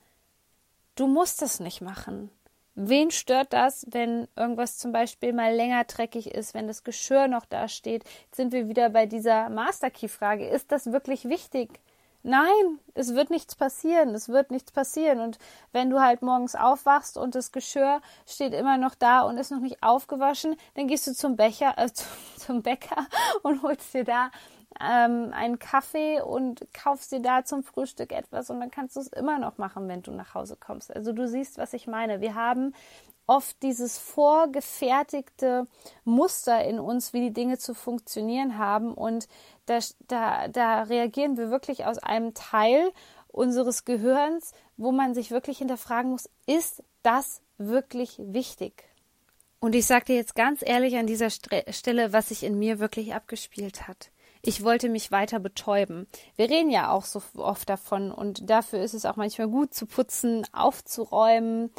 Du 0.95 1.07
musst 1.07 1.43
das 1.43 1.61
nicht 1.61 1.81
machen. 1.81 2.31
Wen 2.75 3.11
stört 3.11 3.52
das, 3.52 3.87
wenn 3.90 4.29
irgendwas 4.37 4.79
zum 4.79 4.93
Beispiel 4.93 5.33
mal 5.33 5.55
länger 5.55 5.85
dreckig 5.85 6.31
ist, 6.31 6.55
wenn 6.55 6.67
das 6.67 6.85
Geschirr 6.85 7.29
noch 7.29 7.45
da 7.45 7.69
steht? 7.69 8.05
Jetzt 8.25 8.37
sind 8.37 8.52
wir 8.52 8.69
wieder 8.69 8.90
bei 8.90 9.07
dieser 9.07 9.50
Master 9.50 9.90
Key 9.90 10.09
Frage. 10.09 10.49
Ist 10.49 10.71
das 10.73 10.93
wirklich 10.93 11.29
wichtig? 11.29 11.81
Nein, 12.23 12.79
es 12.95 13.15
wird 13.15 13.31
nichts 13.31 13.55
passieren, 13.55 14.15
es 14.15 14.29
wird 14.29 14.50
nichts 14.50 14.73
passieren. 14.73 15.21
Und 15.21 15.39
wenn 15.73 15.89
du 15.89 16.00
halt 16.00 16.21
morgens 16.21 16.55
aufwachst 16.55 17.17
und 17.17 17.35
das 17.35 17.50
Geschirr 17.50 18.03
steht 18.27 18.53
immer 18.53 18.77
noch 18.77 18.95
da 18.95 19.23
und 19.23 19.39
ist 19.39 19.50
noch 19.50 19.61
nicht 19.61 19.83
aufgewaschen, 19.83 20.57
dann 20.75 20.87
gehst 20.87 21.07
du 21.07 21.15
zum 21.15 21.37
Becher, 21.37 21.75
äh, 21.79 21.89
zum 22.37 22.62
Bäcker 22.62 23.07
und 23.43 23.62
holst 23.62 23.95
dir 23.95 24.05
da 24.05 24.31
ähm, 24.79 25.33
einen 25.33 25.59
Kaffee 25.59 26.21
und 26.21 26.67
kaufst 26.73 27.12
dir 27.12 27.21
da 27.21 27.45
zum 27.45 27.62
Frühstück 27.62 28.12
etwas 28.12 28.50
und 28.50 28.61
dann 28.61 28.71
kannst 28.71 28.97
du 28.97 29.00
es 29.00 29.09
immer 29.09 29.39
noch 29.39 29.59
machen, 29.59 29.89
wenn 29.89 30.03
du 30.03 30.12
nach 30.12 30.35
Hause 30.35 30.57
kommst. 30.57 30.95
Also 30.95 31.12
du 31.12 31.27
siehst, 31.27 31.59
was 31.59 31.73
ich 31.73 31.87
meine. 31.87 32.21
Wir 32.21 32.35
haben 32.35 32.75
oft 33.27 33.62
dieses 33.62 33.97
vorgefertigte 33.97 35.67
Muster 36.05 36.65
in 36.65 36.81
uns, 36.81 37.12
wie 37.12 37.21
die 37.21 37.33
Dinge 37.33 37.59
zu 37.59 37.75
funktionieren 37.75 38.59
haben. 38.59 38.93
Und 38.93 39.29
da, 39.67 39.79
da, 40.09 40.49
da 40.49 40.83
reagieren 40.83 41.37
wir 41.37 41.49
wirklich 41.49 41.85
aus 41.85 41.99
einem 41.99 42.35
Teil 42.35 42.91
unseres 43.29 43.85
Gehirns, 43.85 44.53
wo 44.77 44.91
man 44.91 45.15
sich 45.15 45.31
wirklich 45.31 45.59
hinterfragen 45.59 46.11
muss, 46.11 46.29
ist 46.47 46.83
das 47.03 47.41
wirklich 47.57 48.17
wichtig? 48.19 48.85
Und 49.61 49.75
ich 49.75 49.87
sage 49.87 50.07
dir 50.07 50.17
jetzt 50.17 50.35
ganz 50.35 50.62
ehrlich 50.67 50.97
an 50.97 51.07
dieser 51.07 51.31
Stelle, 51.31 52.12
was 52.12 52.31
sich 52.31 52.43
in 52.43 52.59
mir 52.59 52.81
wirklich 52.81 53.15
abgespielt 53.15 53.87
hat. 53.87 54.11
Ich 54.42 54.64
wollte 54.64 54.88
mich 54.88 55.11
weiter 55.11 55.38
betäuben. 55.38 56.06
Wir 56.37 56.49
reden 56.49 56.70
ja 56.70 56.90
auch 56.90 57.04
so 57.04 57.23
oft 57.37 57.68
davon 57.68 58.11
und 58.11 58.49
dafür 58.49 58.82
ist 58.82 58.94
es 58.94 59.04
auch 59.04 59.16
manchmal 59.16 59.49
gut 59.49 59.75
zu 59.75 59.87
putzen, 59.87 60.47
aufzuräumen, 60.52 61.70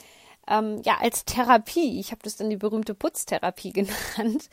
ähm, 0.48 0.82
ja, 0.84 0.98
als 1.00 1.26
Therapie. 1.26 2.00
Ich 2.00 2.12
habe 2.12 2.22
das 2.24 2.38
dann 2.38 2.50
die 2.50 2.58
berühmte 2.58 2.94
Putztherapie 2.94 3.74
genannt. 3.74 4.50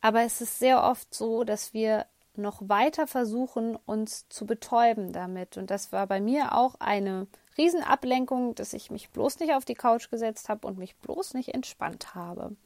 Aber 0.00 0.22
es 0.22 0.40
ist 0.40 0.58
sehr 0.58 0.82
oft 0.82 1.14
so, 1.14 1.44
dass 1.44 1.74
wir 1.74 2.06
noch 2.34 2.68
weiter 2.68 3.06
versuchen, 3.06 3.76
uns 3.84 4.28
zu 4.28 4.46
betäuben 4.46 5.12
damit. 5.12 5.56
Und 5.58 5.70
das 5.70 5.92
war 5.92 6.06
bei 6.06 6.20
mir 6.20 6.56
auch 6.56 6.76
eine 6.80 7.26
Riesenablenkung, 7.58 8.54
dass 8.54 8.72
ich 8.72 8.90
mich 8.90 9.10
bloß 9.10 9.40
nicht 9.40 9.52
auf 9.52 9.64
die 9.64 9.74
Couch 9.74 10.10
gesetzt 10.10 10.48
habe 10.48 10.66
und 10.66 10.78
mich 10.78 10.96
bloß 10.96 11.34
nicht 11.34 11.52
entspannt 11.54 12.14
habe. 12.14 12.56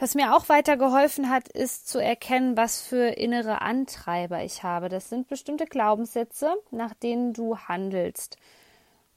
Was 0.00 0.14
mir 0.14 0.34
auch 0.34 0.48
weitergeholfen 0.48 1.28
hat, 1.28 1.48
ist 1.48 1.86
zu 1.86 1.98
erkennen, 1.98 2.56
was 2.56 2.80
für 2.80 3.18
innere 3.18 3.60
Antreiber 3.60 4.42
ich 4.42 4.62
habe. 4.62 4.88
Das 4.88 5.10
sind 5.10 5.28
bestimmte 5.28 5.66
Glaubenssätze, 5.66 6.54
nach 6.70 6.94
denen 6.94 7.34
du 7.34 7.58
handelst. 7.58 8.38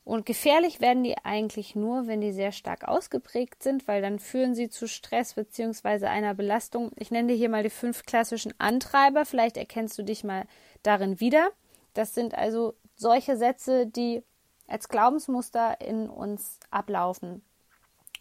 Und 0.04 0.25
gefährlich 0.25 0.82
werden 0.82 1.06
die 1.06 1.16
eigentlich 1.24 1.74
nur, 1.74 2.08
wenn 2.08 2.20
die 2.20 2.34
sehr 2.34 2.52
stark 2.52 2.86
ausgeprägt 2.86 3.63
sind, 3.63 3.88
weil 3.88 4.02
dann 4.02 4.20
führen 4.20 4.56
sie 4.56 4.68
zu 4.68 4.90
Stress 4.90 5.36
bzw. 5.36 6.08
einer 6.08 6.34
Belastung. 6.34 6.92
Ich 6.98 7.12
nenne 7.12 7.30
dir 7.30 7.38
hier 7.38 7.48
mal 7.48 7.63
die 7.63 7.70
fünf 7.70 8.04
klassischen 8.04 8.54
Antreiber. 8.58 9.24
Vielleicht 9.24 9.56
erkennst 9.56 9.98
du 9.98 10.04
dich 10.04 10.25
mal 10.25 10.44
darin 10.82 11.22
wieder. 11.22 11.52
Das 11.94 12.13
sind 12.13 12.36
also 12.36 12.74
solche 12.98 13.38
Sätze, 13.38 13.88
die 13.88 14.22
als 14.68 14.90
Glaubensmuster 14.90 15.80
in 15.80 16.10
uns 16.10 16.60
ablaufen. 16.72 17.42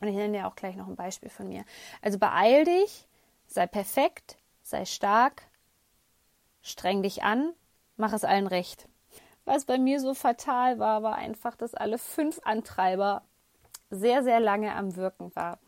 Und 0.02 0.08
ich 0.08 0.16
nenne 0.16 0.36
dir 0.36 0.48
auch 0.48 0.56
gleich 0.56 0.74
noch 0.74 0.88
ein 0.88 0.96
Beispiel 0.96 1.30
von 1.30 1.48
mir. 1.48 1.64
Also 2.02 2.18
beeil 2.18 2.64
dich, 2.64 3.06
sei 3.46 3.68
perfekt, 3.68 4.36
sei 4.60 4.84
stark, 4.84 5.44
streng 6.60 7.04
dich 7.04 7.22
an, 7.22 7.52
mach 7.96 8.12
es 8.12 8.24
allen 8.24 8.48
recht. 8.48 8.88
Was 9.44 9.64
bei 9.64 9.78
mir 9.78 10.00
so 10.00 10.14
fatal 10.14 10.80
war, 10.80 11.04
war 11.04 11.14
einfach, 11.14 11.54
dass 11.54 11.74
alle 11.74 11.98
fünf 11.98 12.40
Antreiber 12.42 13.22
sehr, 13.90 14.24
sehr 14.24 14.40
lange 14.40 14.74
am 14.74 14.96
Wirken 14.96 15.34
war. 15.36 15.60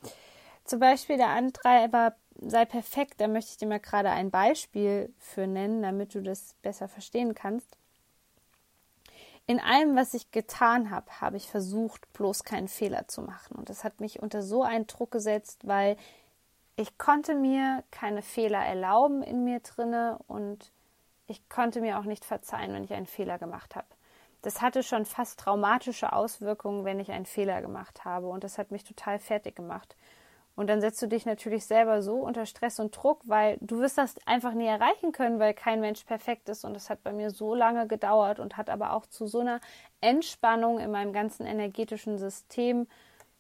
Zum 0.65 0.81
Beispiel 0.81 1.17
der 1.17 1.29
Antreiber 1.29 2.17
sei 2.41 2.65
perfekt, 2.65 3.21
da 3.21 3.29
möchte 3.29 3.53
ich 3.53 3.59
dir 3.59 3.69
mal 3.69 3.79
gerade 3.79 4.11
ein 4.11 4.33
Beispiel 4.33 5.15
für 5.17 5.47
nennen, 5.47 5.83
damit 5.83 6.13
du 6.13 6.23
das 6.23 6.55
besser 6.61 6.89
verstehen 6.89 7.37
kannst. 7.37 7.79
In 9.47 9.61
allem, 9.61 9.95
was 9.95 10.15
ich 10.15 10.31
getan 10.31 10.91
habe, 10.91 11.21
habe 11.21 11.37
ich 11.37 11.49
versucht, 11.49 12.11
bloß 12.15 12.45
keinen 12.45 12.69
Fehler 12.69 13.09
zu 13.09 13.21
machen. 13.21 13.57
Und 13.57 13.69
das 13.69 13.85
hat 13.85 14.01
mich 14.01 14.23
unter 14.23 14.43
so 14.43 14.63
einen 14.63 14.87
Druck 14.87 15.11
gesetzt, 15.11 15.67
weil 15.67 15.97
ich 16.77 16.97
konnte 16.97 17.35
mir 17.35 17.85
keine 17.91 18.23
Fehler 18.23 18.65
erlauben 18.65 19.23
in 19.23 19.45
mir 19.45 19.61
drinne 19.61 20.19
und 20.27 20.73
ich 21.27 21.49
konnte 21.49 21.81
mir 21.81 21.99
auch 21.99 22.05
nicht 22.05 22.25
verzeihen, 22.25 22.73
wenn 22.73 22.85
ich 22.85 22.95
einen 22.95 23.07
Fehler 23.07 23.39
gemacht 23.39 23.77
habe. 23.77 23.87
Das 24.43 24.61
hatte 24.61 24.83
schon 24.83 25.05
fast 25.07 25.41
traumatische 25.41 26.13
Auswirkungen, 26.13 26.85
wenn 26.85 27.01
ich 27.01 27.11
einen 27.11 27.25
Fehler 27.27 27.63
gemacht 27.63 28.05
habe. 28.05 28.29
Und 28.29 28.45
das 28.45 28.59
hat 28.59 28.71
mich 28.71 28.85
total 28.85 29.19
fertig 29.19 29.57
gemacht. 29.57 29.97
Und 30.57 30.69
dann 30.69 30.81
setzt 30.81 31.03
du 31.03 31.09
dich 31.09 31.27
natürlich 31.27 31.67
selber 31.67 32.01
so 32.01 32.15
unter 32.17 32.47
Stress 32.47 32.79
und 32.79 32.97
Druck, 32.97 33.21
weil 33.25 33.59
du 33.61 33.81
wirst 33.81 33.99
das 33.99 34.15
einfach 34.25 34.53
nie 34.53 34.67
erreichen 34.67 35.11
können, 35.11 35.41
weil 35.41 35.53
kein 35.53 35.81
Mensch 35.81 36.05
perfekt 36.05 36.49
ist. 36.49 36.65
Und 36.65 36.75
das 36.75 36.91
hat 36.91 37.03
bei 37.03 37.13
mir 37.13 37.31
so 37.31 37.55
lange 37.55 37.89
gedauert 37.89 38.39
und 38.39 38.57
hat 38.57 38.71
aber 38.71 38.93
auch 38.93 39.07
zu 39.07 39.27
so 39.27 39.41
einer 39.41 39.61
Entspannung 40.01 40.79
in 40.79 40.93
meinem 40.93 41.13
ganzen 41.13 41.45
energetischen 41.45 42.19
System 42.19 42.87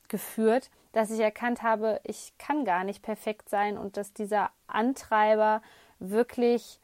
geführt, 0.09 0.71
dass 0.93 1.11
ich 1.11 1.21
erkannt 1.21 1.63
habe, 1.63 2.01
ich 2.05 2.33
kann 2.39 2.65
gar 2.65 2.85
nicht 2.85 3.03
perfekt 3.03 3.49
sein 3.49 3.79
und 3.79 3.97
dass 3.97 4.13
dieser 4.13 4.51
Antreiber 4.67 5.63
wirklich 5.99 6.81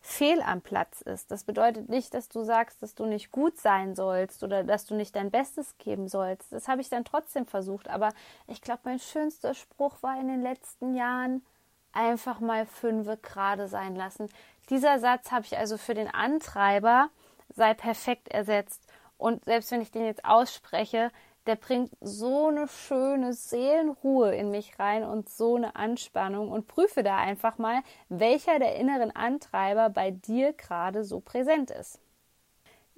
fehl 0.00 0.40
am 0.42 0.60
Platz 0.60 1.00
ist. 1.00 1.30
Das 1.30 1.44
bedeutet 1.44 1.88
nicht, 1.88 2.14
dass 2.14 2.28
du 2.28 2.42
sagst, 2.42 2.82
dass 2.82 2.94
du 2.94 3.06
nicht 3.06 3.30
gut 3.32 3.58
sein 3.58 3.94
sollst 3.94 4.42
oder 4.42 4.64
dass 4.64 4.86
du 4.86 4.94
nicht 4.94 5.16
dein 5.16 5.30
Bestes 5.30 5.76
geben 5.78 6.08
sollst. 6.08 6.52
Das 6.52 6.68
habe 6.68 6.80
ich 6.80 6.88
dann 6.88 7.04
trotzdem 7.04 7.46
versucht. 7.46 7.88
Aber 7.88 8.10
ich 8.46 8.62
glaube, 8.62 8.80
mein 8.84 8.98
schönster 8.98 9.54
Spruch 9.54 10.02
war 10.02 10.18
in 10.20 10.28
den 10.28 10.42
letzten 10.42 10.94
Jahren 10.94 11.44
einfach 11.92 12.40
mal 12.40 12.66
fünfe 12.66 13.16
gerade 13.16 13.66
sein 13.68 13.96
lassen. 13.96 14.28
Dieser 14.70 14.98
Satz 14.98 15.32
habe 15.32 15.44
ich 15.46 15.56
also 15.56 15.76
für 15.76 15.94
den 15.94 16.08
Antreiber 16.08 17.10
sei 17.54 17.74
perfekt 17.74 18.28
ersetzt. 18.28 18.86
Und 19.16 19.44
selbst 19.44 19.70
wenn 19.72 19.80
ich 19.80 19.90
den 19.90 20.04
jetzt 20.04 20.24
ausspreche, 20.24 21.10
der 21.48 21.56
bringt 21.56 21.90
so 22.02 22.48
eine 22.48 22.68
schöne 22.68 23.32
Seelenruhe 23.32 24.34
in 24.34 24.50
mich 24.50 24.78
rein 24.78 25.02
und 25.02 25.30
so 25.30 25.56
eine 25.56 25.76
Anspannung 25.76 26.50
und 26.50 26.68
prüfe 26.68 27.02
da 27.02 27.16
einfach 27.16 27.56
mal, 27.56 27.80
welcher 28.10 28.58
der 28.58 28.76
inneren 28.76 29.10
Antreiber 29.10 29.88
bei 29.88 30.10
dir 30.10 30.52
gerade 30.52 31.04
so 31.04 31.20
präsent 31.20 31.70
ist. 31.70 32.00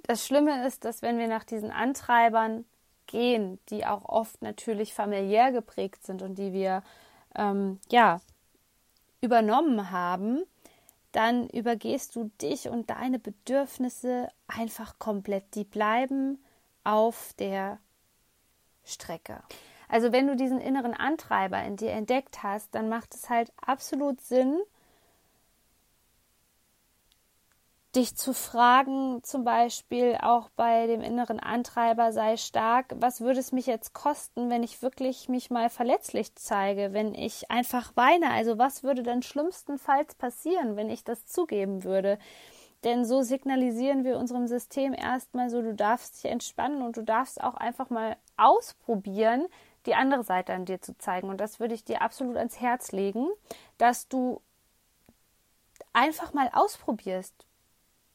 Das 0.02 0.26
Schlimme 0.26 0.66
ist, 0.66 0.84
dass 0.84 1.00
wenn 1.00 1.18
wir 1.18 1.28
nach 1.28 1.44
diesen 1.44 1.70
Antreibern 1.70 2.64
gehen, 3.06 3.60
die 3.68 3.86
auch 3.86 4.04
oft 4.04 4.42
natürlich 4.42 4.94
familiär 4.94 5.52
geprägt 5.52 6.04
sind 6.04 6.20
und 6.20 6.36
die 6.36 6.52
wir 6.52 6.82
ähm, 7.36 7.78
ja 7.88 8.20
übernommen 9.20 9.92
haben, 9.92 10.42
dann 11.12 11.48
übergehst 11.48 12.16
du 12.16 12.32
dich 12.42 12.68
und 12.68 12.90
deine 12.90 13.20
Bedürfnisse 13.20 14.28
einfach 14.48 14.98
komplett. 14.98 15.54
Die 15.54 15.64
bleiben 15.64 16.42
auf 16.82 17.32
der 17.38 17.78
Strecke. 18.90 19.42
Also 19.88 20.12
wenn 20.12 20.26
du 20.26 20.36
diesen 20.36 20.60
inneren 20.60 20.94
Antreiber 20.94 21.62
in 21.62 21.76
dir 21.76 21.90
entdeckt 21.90 22.42
hast, 22.42 22.74
dann 22.74 22.88
macht 22.88 23.14
es 23.14 23.28
halt 23.28 23.52
absolut 23.60 24.20
Sinn, 24.20 24.60
dich 27.96 28.14
zu 28.14 28.32
fragen, 28.32 29.20
zum 29.24 29.42
Beispiel 29.42 30.16
auch 30.22 30.48
bei 30.50 30.86
dem 30.86 31.00
inneren 31.00 31.40
Antreiber 31.40 32.12
sei 32.12 32.36
stark, 32.36 32.94
was 32.96 33.20
würde 33.20 33.40
es 33.40 33.50
mich 33.50 33.66
jetzt 33.66 33.94
kosten, 33.94 34.48
wenn 34.48 34.62
ich 34.62 34.80
wirklich 34.80 35.28
mich 35.28 35.50
mal 35.50 35.68
verletzlich 35.70 36.34
zeige, 36.36 36.92
wenn 36.92 37.14
ich 37.14 37.50
einfach 37.50 37.90
weine? 37.96 38.30
Also 38.30 38.58
was 38.58 38.84
würde 38.84 39.02
dann 39.02 39.22
schlimmstenfalls 39.22 40.14
passieren, 40.14 40.76
wenn 40.76 40.88
ich 40.88 41.02
das 41.02 41.26
zugeben 41.26 41.82
würde? 41.82 42.18
Denn 42.84 43.04
so 43.04 43.22
signalisieren 43.22 44.04
wir 44.04 44.18
unserem 44.18 44.46
System 44.46 44.94
erstmal 44.94 45.50
so, 45.50 45.60
du 45.60 45.74
darfst 45.74 46.16
dich 46.16 46.30
entspannen 46.30 46.82
und 46.82 46.96
du 46.96 47.02
darfst 47.02 47.42
auch 47.42 47.54
einfach 47.54 47.90
mal 47.90 48.16
ausprobieren, 48.36 49.46
die 49.86 49.94
andere 49.94 50.24
Seite 50.24 50.54
an 50.54 50.64
dir 50.64 50.80
zu 50.80 50.96
zeigen. 50.96 51.28
Und 51.28 51.38
das 51.38 51.60
würde 51.60 51.74
ich 51.74 51.84
dir 51.84 52.00
absolut 52.00 52.36
ans 52.36 52.60
Herz 52.60 52.92
legen, 52.92 53.28
dass 53.76 54.08
du 54.08 54.40
einfach 55.92 56.32
mal 56.32 56.50
ausprobierst, 56.52 57.34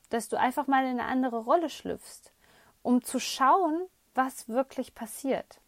dass 0.10 0.30
du 0.30 0.40
einfach 0.40 0.68
mal 0.68 0.84
in 0.86 1.00
eine 1.00 1.06
andere 1.06 1.40
Rolle 1.40 1.70
schlüpfst, 1.70 2.32
um 2.82 3.04
zu 3.04 3.20
schauen, 3.20 3.88
was 4.14 4.48
wirklich 4.48 4.96
passiert. 4.96 5.60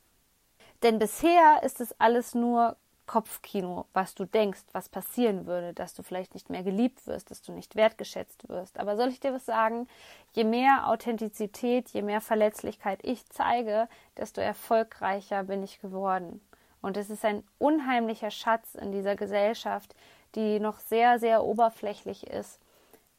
Denn 0.83 0.99
bisher 0.99 1.61
ist 1.63 1.81
es 1.81 1.99
alles 1.99 2.35
nur 2.35 2.77
Kopfkino, 3.07 3.85
was 3.93 4.13
du 4.13 4.25
denkst, 4.25 4.63
was 4.73 4.89
passieren 4.89 5.45
würde, 5.45 5.73
dass 5.73 5.93
du 5.93 6.03
vielleicht 6.03 6.33
nicht 6.33 6.49
mehr 6.49 6.61
geliebt 6.61 7.07
wirst, 7.07 7.31
dass 7.31 7.41
du 7.41 7.53
nicht 7.53 7.75
wertgeschätzt 7.75 8.47
wirst. 8.49 8.79
Aber 8.79 8.97
soll 8.97 9.07
ich 9.09 9.21
dir 9.21 9.33
was 9.33 9.45
sagen? 9.45 9.87
Je 10.33 10.43
mehr 10.43 10.87
Authentizität, 10.87 11.89
je 11.89 12.01
mehr 12.01 12.21
Verletzlichkeit 12.21 12.99
ich 13.03 13.25
zeige, 13.29 13.87
desto 14.17 14.41
erfolgreicher 14.41 15.43
bin 15.43 15.63
ich 15.63 15.79
geworden. 15.79 16.41
Und 16.81 16.97
es 16.97 17.09
ist 17.09 17.25
ein 17.25 17.43
unheimlicher 17.57 18.29
Schatz 18.29 18.75
in 18.75 18.91
dieser 18.91 19.15
Gesellschaft, 19.15 19.95
die 20.35 20.59
noch 20.59 20.79
sehr, 20.79 21.17
sehr 21.17 21.43
oberflächlich 21.43 22.27
ist, 22.27 22.59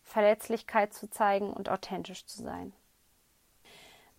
Verletzlichkeit 0.03 0.95
zu 0.95 1.11
zeigen 1.11 1.53
und 1.53 1.69
authentisch 1.69 2.27
zu 2.27 2.43
sein. 2.43 2.73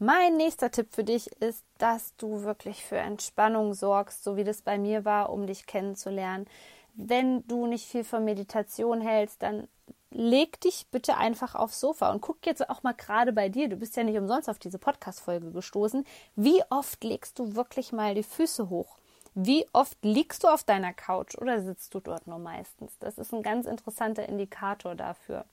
Mein 0.01 0.37
nächster 0.37 0.71
Tipp 0.71 0.95
für 0.95 1.03
dich 1.03 1.27
ist, 1.41 1.65
dass 1.77 2.15
du 2.15 2.43
wirklich 2.43 2.85
für 2.85 2.95
Entspannung 2.95 3.73
sorgst, 3.73 4.23
so 4.23 4.37
wie 4.37 4.45
das 4.45 4.61
bei 4.61 4.77
mir 4.77 5.03
war, 5.03 5.29
um 5.29 5.45
dich 5.45 5.65
kennenzulernen. 5.65 6.47
Wenn 6.93 7.45
du 7.47 7.67
nicht 7.67 7.85
viel 7.85 8.05
von 8.05 8.23
Meditation 8.23 9.01
hältst, 9.01 9.43
dann 9.43 9.67
leg 10.09 10.61
dich 10.61 10.87
bitte 10.89 11.17
einfach 11.17 11.53
aufs 11.53 11.81
Sofa 11.81 12.11
und 12.11 12.21
guck 12.21 12.45
jetzt 12.45 12.69
auch 12.69 12.81
mal 12.81 12.93
gerade 12.93 13.33
bei 13.33 13.49
dir. 13.49 13.67
Du 13.67 13.75
bist 13.75 13.97
ja 13.97 14.05
nicht 14.05 14.17
umsonst 14.17 14.49
auf 14.49 14.57
diese 14.57 14.79
Podcast-Folge 14.79 15.51
gestoßen. 15.51 16.05
Wie 16.37 16.63
oft 16.69 17.03
legst 17.03 17.37
du 17.37 17.55
wirklich 17.55 17.91
mal 17.91 18.15
die 18.15 18.23
Füße 18.23 18.69
hoch? 18.69 18.99
Wie 19.35 19.65
oft 19.73 19.97
liegst 20.01 20.45
du 20.45 20.47
auf 20.47 20.63
deiner 20.63 20.93
Couch 20.93 21.37
oder 21.37 21.61
sitzt 21.61 21.93
du 21.93 21.99
dort 21.99 22.25
nur 22.25 22.39
meistens? 22.39 22.97
Das 22.99 23.17
ist 23.17 23.33
ein 23.33 23.43
ganz 23.43 23.65
interessanter 23.65 24.29
Indikator 24.29 24.95
dafür 24.95 25.43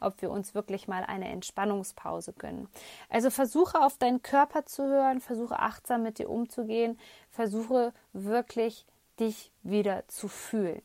ob 0.00 0.20
wir 0.22 0.30
uns 0.30 0.54
wirklich 0.54 0.88
mal 0.88 1.04
eine 1.04 1.28
Entspannungspause 1.28 2.32
gönnen. 2.32 2.68
Also 3.08 3.30
versuche 3.30 3.80
auf 3.80 3.98
deinen 3.98 4.22
Körper 4.22 4.66
zu 4.66 4.84
hören, 4.84 5.20
versuche 5.20 5.58
achtsam 5.58 6.02
mit 6.02 6.18
dir 6.18 6.30
umzugehen, 6.30 6.98
versuche 7.30 7.92
wirklich 8.12 8.86
dich 9.18 9.50
wieder 9.62 10.06
zu 10.08 10.28
fühlen. 10.28 10.82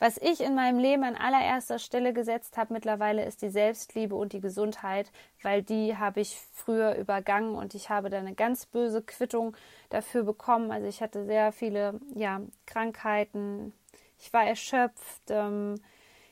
Was 0.00 0.16
ich 0.16 0.40
in 0.40 0.54
meinem 0.54 0.78
Leben 0.78 1.04
an 1.04 1.14
allererster 1.14 1.78
Stelle 1.78 2.14
gesetzt 2.14 2.56
habe 2.56 2.72
mittlerweile 2.72 3.22
ist 3.26 3.42
die 3.42 3.50
Selbstliebe 3.50 4.14
und 4.14 4.32
die 4.32 4.40
Gesundheit, 4.40 5.12
weil 5.42 5.62
die 5.62 5.94
habe 5.94 6.20
ich 6.20 6.40
früher 6.54 6.94
übergangen 6.94 7.54
und 7.54 7.74
ich 7.74 7.90
habe 7.90 8.08
da 8.08 8.16
eine 8.16 8.34
ganz 8.34 8.64
böse 8.64 9.02
Quittung 9.02 9.54
dafür 9.90 10.22
bekommen. 10.22 10.70
Also 10.70 10.86
ich 10.86 11.02
hatte 11.02 11.26
sehr 11.26 11.52
viele 11.52 12.00
ja, 12.14 12.40
Krankheiten, 12.64 13.74
ich 14.18 14.32
war 14.32 14.46
erschöpft, 14.46 15.22
ähm, 15.28 15.74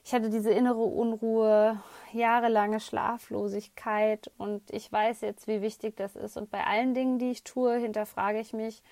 ich 0.08 0.14
hatte 0.14 0.30
diese 0.30 0.50
innere 0.50 0.84
Unruhe, 0.84 1.82
jahrelange 2.14 2.80
Schlaflosigkeit 2.80 4.30
und 4.38 4.62
ich 4.70 4.90
weiß 4.90 5.20
jetzt, 5.20 5.46
wie 5.48 5.60
wichtig 5.60 5.98
das 5.98 6.16
ist. 6.16 6.38
Und 6.38 6.50
bei 6.50 6.64
allen 6.64 6.94
Dingen, 6.94 7.18
die 7.18 7.30
ich 7.30 7.44
tue, 7.44 7.76
hinterfrage 7.76 8.40
ich 8.40 8.54
mich, 8.54 8.82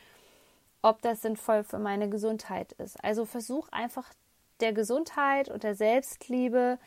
ob 0.83 1.01
das 1.01 1.23
sinnvoll 1.23 1.65
für 1.65 1.79
meine 1.79 2.11
Gesundheit 2.11 2.73
ist. 2.73 3.03
Also 3.03 3.25
versuch 3.25 3.71
einfach 3.71 4.13
der 4.61 4.75
Gesundheit 4.75 5.49
und 5.49 5.63
der 5.63 5.75
Selbstliebe 5.75 6.79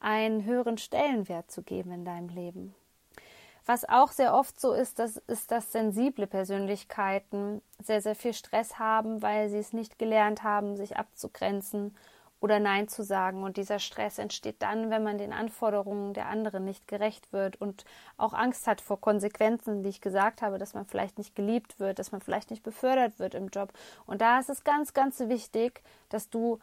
einen 0.00 0.46
höheren 0.46 0.78
Stellenwert 0.78 1.50
zu 1.50 1.62
geben 1.62 1.92
in 1.92 2.06
deinem 2.06 2.30
Leben. 2.30 2.74
Was 3.66 3.86
auch 3.86 4.12
sehr 4.12 4.32
oft 4.32 4.58
so 4.58 4.72
ist, 4.72 4.98
das 4.98 5.18
ist, 5.26 5.50
dass 5.50 5.72
sensible 5.72 6.26
Persönlichkeiten 6.26 7.60
sehr, 7.82 8.00
sehr 8.00 8.14
viel 8.14 8.32
Stress 8.32 8.78
haben, 8.78 9.20
weil 9.20 9.50
sie 9.50 9.58
es 9.58 9.74
nicht 9.74 9.98
gelernt 9.98 10.42
haben, 10.42 10.74
sich 10.74 10.96
abzugrenzen 10.96 11.94
oder 12.44 12.60
Nein 12.60 12.88
zu 12.88 13.02
sagen. 13.02 13.42
Und 13.42 13.56
dieser 13.56 13.78
Stress 13.78 14.18
entsteht 14.18 14.56
dann, 14.58 14.90
wenn 14.90 15.02
man 15.02 15.16
den 15.16 15.32
Anforderungen 15.32 16.12
der 16.12 16.26
anderen 16.26 16.66
nicht 16.66 16.86
gerecht 16.86 17.32
wird 17.32 17.58
und 17.58 17.86
auch 18.18 18.34
Angst 18.34 18.66
hat 18.66 18.82
vor 18.82 19.00
Konsequenzen, 19.00 19.82
wie 19.82 19.88
ich 19.88 20.02
gesagt 20.02 20.42
habe, 20.42 20.58
dass 20.58 20.74
man 20.74 20.84
vielleicht 20.84 21.16
nicht 21.16 21.34
geliebt 21.34 21.80
wird, 21.80 21.98
dass 21.98 22.12
man 22.12 22.20
vielleicht 22.20 22.50
nicht 22.50 22.62
befördert 22.62 23.18
wird 23.18 23.34
im 23.34 23.48
Job. 23.48 23.72
Und 24.04 24.20
da 24.20 24.38
ist 24.38 24.50
es 24.50 24.62
ganz, 24.62 24.92
ganz 24.92 25.20
wichtig, 25.20 25.82
dass 26.10 26.28
du 26.28 26.58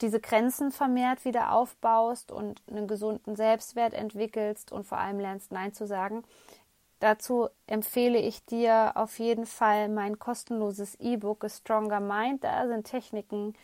diese 0.00 0.18
Grenzen 0.18 0.72
vermehrt 0.72 1.24
wieder 1.24 1.52
aufbaust 1.52 2.32
und 2.32 2.60
einen 2.68 2.88
gesunden 2.88 3.36
Selbstwert 3.36 3.94
entwickelst 3.94 4.72
und 4.72 4.84
vor 4.84 4.98
allem 4.98 5.20
lernst, 5.20 5.52
Nein 5.52 5.72
zu 5.72 5.86
sagen. 5.86 6.24
Dazu 6.98 7.48
empfehle 7.68 8.18
ich 8.18 8.44
dir 8.46 8.96
auf 8.96 9.20
jeden 9.20 9.46
Fall 9.46 9.88
mein 9.90 10.18
kostenloses 10.18 10.96
E-Book 10.96 11.44
A 11.44 11.48
Stronger 11.48 12.00
Mind. 12.00 12.42
Da 12.42 12.66
sind 12.66 12.88
Techniken 12.88 13.54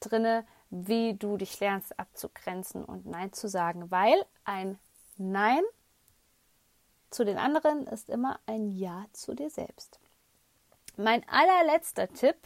drinne, 0.00 0.44
wie 0.74 1.12
du 1.12 1.36
dich 1.36 1.60
lernst 1.60 1.98
abzugrenzen 1.98 2.82
und 2.82 3.04
Nein 3.04 3.34
zu 3.34 3.46
sagen, 3.46 3.90
weil 3.90 4.16
ein 4.44 4.78
Nein 5.18 5.62
zu 7.10 7.24
den 7.24 7.36
anderen 7.36 7.86
ist 7.86 8.08
immer 8.08 8.40
ein 8.46 8.70
Ja 8.70 9.04
zu 9.12 9.34
dir 9.34 9.50
selbst. 9.50 10.00
Mein 10.96 11.28
allerletzter 11.28 12.08
Tipp 12.08 12.36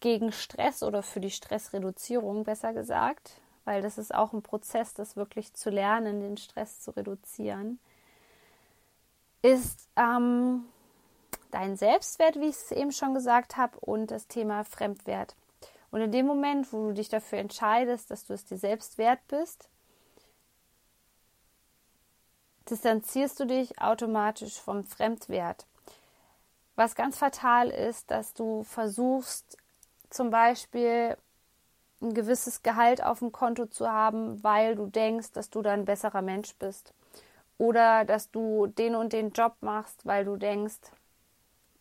gegen 0.00 0.32
Stress 0.32 0.82
oder 0.82 1.04
für 1.04 1.20
die 1.20 1.30
Stressreduzierung, 1.30 2.42
besser 2.42 2.72
gesagt, 2.72 3.40
weil 3.64 3.82
das 3.82 3.98
ist 3.98 4.12
auch 4.12 4.32
ein 4.32 4.42
Prozess, 4.42 4.92
das 4.92 5.14
wirklich 5.14 5.54
zu 5.54 5.70
lernen, 5.70 6.20
den 6.20 6.36
Stress 6.36 6.80
zu 6.80 6.90
reduzieren, 6.90 7.78
ist 9.42 9.88
ähm, 9.94 10.64
dein 11.52 11.76
Selbstwert, 11.76 12.34
wie 12.40 12.48
ich 12.48 12.56
es 12.56 12.72
eben 12.72 12.90
schon 12.90 13.14
gesagt 13.14 13.56
habe, 13.56 13.78
und 13.78 14.10
das 14.10 14.26
Thema 14.26 14.64
Fremdwert. 14.64 15.36
Und 15.94 16.00
in 16.00 16.10
dem 16.10 16.26
Moment, 16.26 16.72
wo 16.72 16.88
du 16.88 16.94
dich 16.94 17.08
dafür 17.08 17.38
entscheidest, 17.38 18.10
dass 18.10 18.26
du 18.26 18.32
es 18.34 18.44
dir 18.44 18.58
selbst 18.58 18.98
wert 18.98 19.20
bist, 19.28 19.68
distanzierst 22.68 23.38
du 23.38 23.44
dich 23.44 23.80
automatisch 23.80 24.60
vom 24.60 24.82
Fremdwert. 24.82 25.68
Was 26.74 26.96
ganz 26.96 27.16
fatal 27.16 27.70
ist, 27.70 28.10
dass 28.10 28.34
du 28.34 28.64
versuchst, 28.64 29.56
zum 30.10 30.30
Beispiel 30.30 31.16
ein 32.02 32.12
gewisses 32.12 32.64
Gehalt 32.64 33.00
auf 33.00 33.20
dem 33.20 33.30
Konto 33.30 33.66
zu 33.66 33.88
haben, 33.88 34.42
weil 34.42 34.74
du 34.74 34.88
denkst, 34.88 35.30
dass 35.30 35.48
du 35.48 35.62
dann 35.62 35.82
ein 35.82 35.84
besserer 35.84 36.22
Mensch 36.22 36.56
bist. 36.56 36.92
Oder 37.56 38.04
dass 38.04 38.32
du 38.32 38.66
den 38.66 38.96
und 38.96 39.12
den 39.12 39.30
Job 39.30 39.54
machst, 39.60 40.04
weil 40.04 40.24
du 40.24 40.36
denkst, 40.36 40.90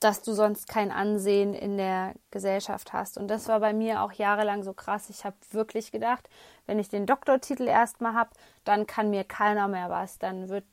dass 0.04 0.22
du 0.22 0.34
sonst 0.34 0.68
kein 0.68 0.92
Ansehen 0.92 1.54
in 1.54 1.78
der 1.78 2.14
Gesellschaft 2.30 2.92
hast. 2.92 3.18
Und 3.18 3.30
das 3.30 3.48
war 3.48 3.62
bei 3.62 3.72
mir 3.72 4.02
auch 4.02 4.12
jahrelang 4.12 4.62
so 4.64 4.74
krass. 4.74 5.10
Ich 5.10 5.24
habe 5.24 5.38
wirklich 5.52 5.92
gedacht, 5.92 6.30
wenn 6.66 6.78
ich 6.78 6.90
den 6.90 7.06
Doktortitel 7.06 7.68
erstmal 7.68 8.14
habe, 8.14 8.32
dann 8.66 8.86
kann 8.86 9.10
mir 9.10 9.24
keiner 9.24 9.68
mehr 9.70 9.90
was. 9.90 10.20
Dann 10.20 10.50
wird 10.50 10.66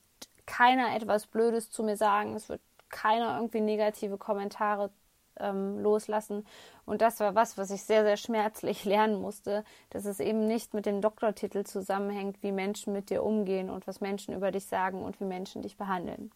keiner 0.47 0.97
etwas 0.97 1.29
Blödes 1.29 1.71
zu 1.71 1.85
mir 1.85 1.97
sagen. 1.97 2.35
Es 2.35 2.49
wird 2.49 2.61
keiner 2.89 3.37
irgendwie 3.37 3.61
negative 3.61 4.19
Kommentare 4.19 4.91
ähm, 5.39 5.79
loslassen. 5.79 6.45
Und 6.85 7.01
das 7.01 7.21
war 7.21 7.37
was, 7.37 7.57
was 7.57 7.71
ich 7.71 7.85
sehr, 7.85 8.03
sehr 8.03 8.17
schmerzlich 8.17 8.85
lernen 8.95 9.21
musste, 9.21 9.65
dass 9.91 10.07
es 10.07 10.19
eben 10.19 10.47
nicht 10.49 10.75
mit 10.75 10.87
dem 10.87 11.01
Doktortitel 11.01 11.63
zusammenhängt, 11.63 12.43
wie 12.43 12.51
Menschen 12.51 12.93
mit 12.93 13.11
dir 13.11 13.23
umgehen 13.23 13.71
und 13.71 13.87
was 13.87 14.01
Menschen 14.01 14.35
über 14.35 14.51
dich 14.51 14.67
sagen 14.67 15.05
und 15.05 15.21
wie 15.21 15.25
Menschen 15.25 15.63
dich 15.63 15.77
behandeln. 15.77 16.33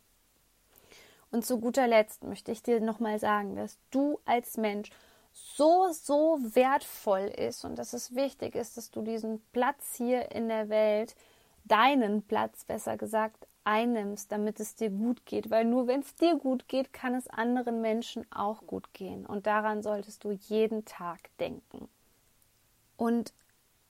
Und 1.35 1.45
zu 1.45 1.59
guter 1.59 1.89
Letzt 1.89 2.23
möchte 2.23 2.53
ich 2.53 2.63
dir 2.63 2.81
nochmal 2.81 3.19
sagen, 3.19 3.57
dass 3.57 3.77
du 3.91 4.21
als 4.25 4.57
Mensch 4.57 4.91
so, 5.33 5.89
so 5.91 6.39
wertvoll 6.41 7.23
ist 7.23 7.65
und 7.65 7.77
dass 7.77 7.93
es 7.93 8.15
wichtig 8.15 8.55
ist, 8.55 8.77
dass 8.77 8.93
du 8.93 9.03
diesen 9.03 9.43
Platz 9.53 9.97
hier 9.97 10.31
in 10.31 10.47
der 10.47 10.69
Welt, 10.69 11.17
deinen 11.65 12.23
Platz 12.23 12.65
besser 12.65 12.97
gesagt, 12.97 13.49
einnimmst, 13.65 14.31
damit 14.31 14.61
es 14.61 14.77
dir 14.77 14.91
gut 14.91 15.27
geht. 15.27 15.51
Weil 15.51 15.65
nur 15.65 15.89
wenn 15.89 16.03
es 16.03 16.15
dir 16.15 16.37
gut 16.37 16.69
geht, 16.69 16.93
kann 16.93 17.17
es 17.17 17.27
anderen 17.27 17.81
Menschen 17.81 18.25
auch 18.31 18.65
gut 18.65 18.95
gehen. 18.95 19.27
Und 19.27 19.49
daran 19.49 19.83
solltest 19.83 20.23
du 20.23 20.31
jeden 20.31 20.85
Tag 20.85 21.19
denken. 21.41 21.89
Und 22.97 23.33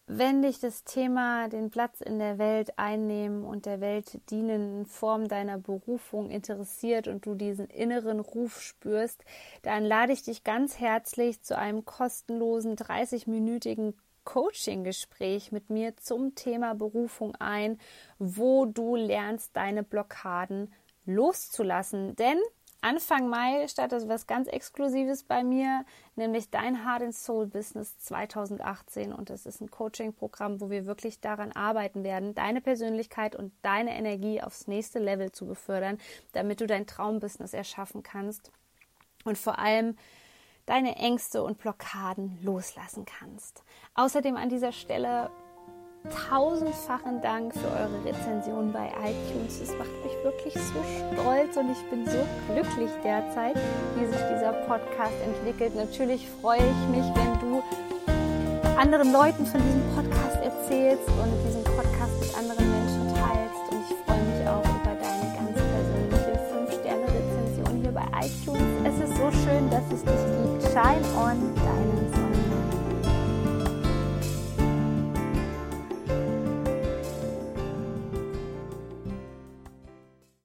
wenn 0.07 0.43
dich 0.43 0.61
das 0.61 0.85
Thema 0.85 1.49
den 1.49 1.71
Platz 1.71 2.01
in 2.01 2.19
der 2.19 2.37
Welt 2.39 2.79
einnehmen 2.79 3.45
und 3.45 3.65
der 3.65 3.81
Welt 3.81 4.21
dienen 4.31 4.81
in 4.81 4.87
Form 4.87 5.29
deiner 5.29 5.57
Berufung 5.57 6.31
interessiert 6.31 7.09
und 7.09 7.25
du 7.25 7.35
diesen 7.35 7.67
inneren 7.69 8.21
Ruf 8.21 8.61
spürst, 8.61 9.25
dann 9.63 9.85
lade 9.85 10.13
ich 10.13 10.23
dich 10.23 10.45
ganz 10.45 10.79
herzlich 10.79 11.43
zu 11.43 11.57
einem 11.57 11.87
kostenlosen 11.87 12.77
30-minütigen 12.77 13.95
Coaching-Gespräch 14.25 15.53
mit 15.53 15.71
mir 15.71 15.97
zum 15.97 16.35
Thema 16.35 16.75
Berufung 16.75 17.35
ein, 17.37 17.79
wo 18.19 18.67
du 18.67 18.97
lernst, 18.97 19.57
deine 19.57 19.83
Blockaden 19.83 20.73
loszulassen. 21.07 22.17
Denn 22.17 22.39
Anfang 22.85 23.31
Mai 23.31 23.67
startet 23.67 24.09
was 24.09 24.27
ganz 24.27 24.47
Exklusives 24.47 25.23
bei 25.23 25.43
mir, 25.43 25.87
nämlich 26.17 26.51
dein 26.51 26.85
Heart 26.85 27.05
and 27.05 27.15
Soul 27.15 27.47
Business 27.47 27.99
2018. 28.01 29.11
Und 29.11 29.31
das 29.31 29.47
ist 29.47 29.63
ein 29.63 29.71
Coaching-Programm, 29.71 30.61
wo 30.61 30.69
wir 30.69 30.85
wirklich 30.85 31.19
daran 31.19 31.53
arbeiten 31.53 32.05
werden, 32.05 32.35
deine 32.35 32.61
Persönlichkeit 32.61 33.37
und 33.37 33.55
deine 33.63 33.97
Energie 33.97 34.43
aufs 34.43 34.67
nächste 34.67 34.99
Level 34.99 35.33
zu 35.33 35.47
befördern, 35.47 35.97
damit 36.33 36.61
du 36.61 36.67
dein 36.67 36.87
Traumbusiness 36.87 37.55
erschaffen 37.55 38.03
kannst. 38.03 38.53
Und 39.25 39.39
vor 39.39 39.59
allem 39.59 39.97
deine 40.67 40.97
Ängste 40.97 41.43
und 41.43 41.57
Blockaden 41.57 42.39
loslassen 42.43 43.07
kannst. 43.07 43.65
Außerdem 43.95 44.37
an 44.37 44.51
dieser 44.51 44.73
Stelle 44.73 45.31
tausendfachen 46.11 47.23
Dank 47.23 47.55
für 47.55 47.67
eure 47.67 48.05
Rezension 48.05 48.73
bei 48.73 48.89
iTunes. 49.01 49.61
Es 49.61 49.71
macht 49.79 49.93
mich 50.05 50.13
wirklich 50.23 50.53
so 50.53 50.81
stolz 50.85 51.57
und 51.57 51.71
ich 51.71 51.83
bin 51.89 52.05
so 52.05 52.19
glücklich 52.53 52.91
derzeit, 53.03 53.57
wie 53.97 54.05
sich 54.05 54.21
dieser 54.37 54.53
Podcast 54.69 55.15
entwickelt. 55.25 55.75
Natürlich 55.75 56.29
freue 56.43 56.59
ich 56.59 56.89
mich, 56.91 57.05
wenn 57.17 57.41
du 57.41 57.63
anderen 58.77 59.13
Leuten 59.13 59.47
von 59.47 59.63
diesem 59.63 59.83
Podcast 59.95 60.37
erzählst 60.43 61.09
und 61.09 61.33
diesen 61.47 61.65
Podcast 61.65 62.21
mit 62.21 62.37
anderen 62.37 62.71
Menschen 62.71 63.09
teilst. 63.15 63.65
Und 63.73 63.81
ich 63.89 63.97
freue 64.05 64.23
mich 64.29 64.47
auch 64.47 64.61
über 64.61 64.93
deine 65.01 65.33
ganz 65.33 65.57
persönliche 65.57 66.37
5-Sterne-Rezension 66.53 67.81
hier 67.81 67.93
bei 67.93 68.05
iTunes. 68.21 68.69
Es 68.85 69.09
ist 69.09 69.17
so 69.17 69.31
schön, 69.31 69.71
dass 69.71 69.85
es 69.91 70.05
dich 70.05 70.23
gibt. 70.37 70.69
Shine 70.69 71.07
on, 71.17 71.55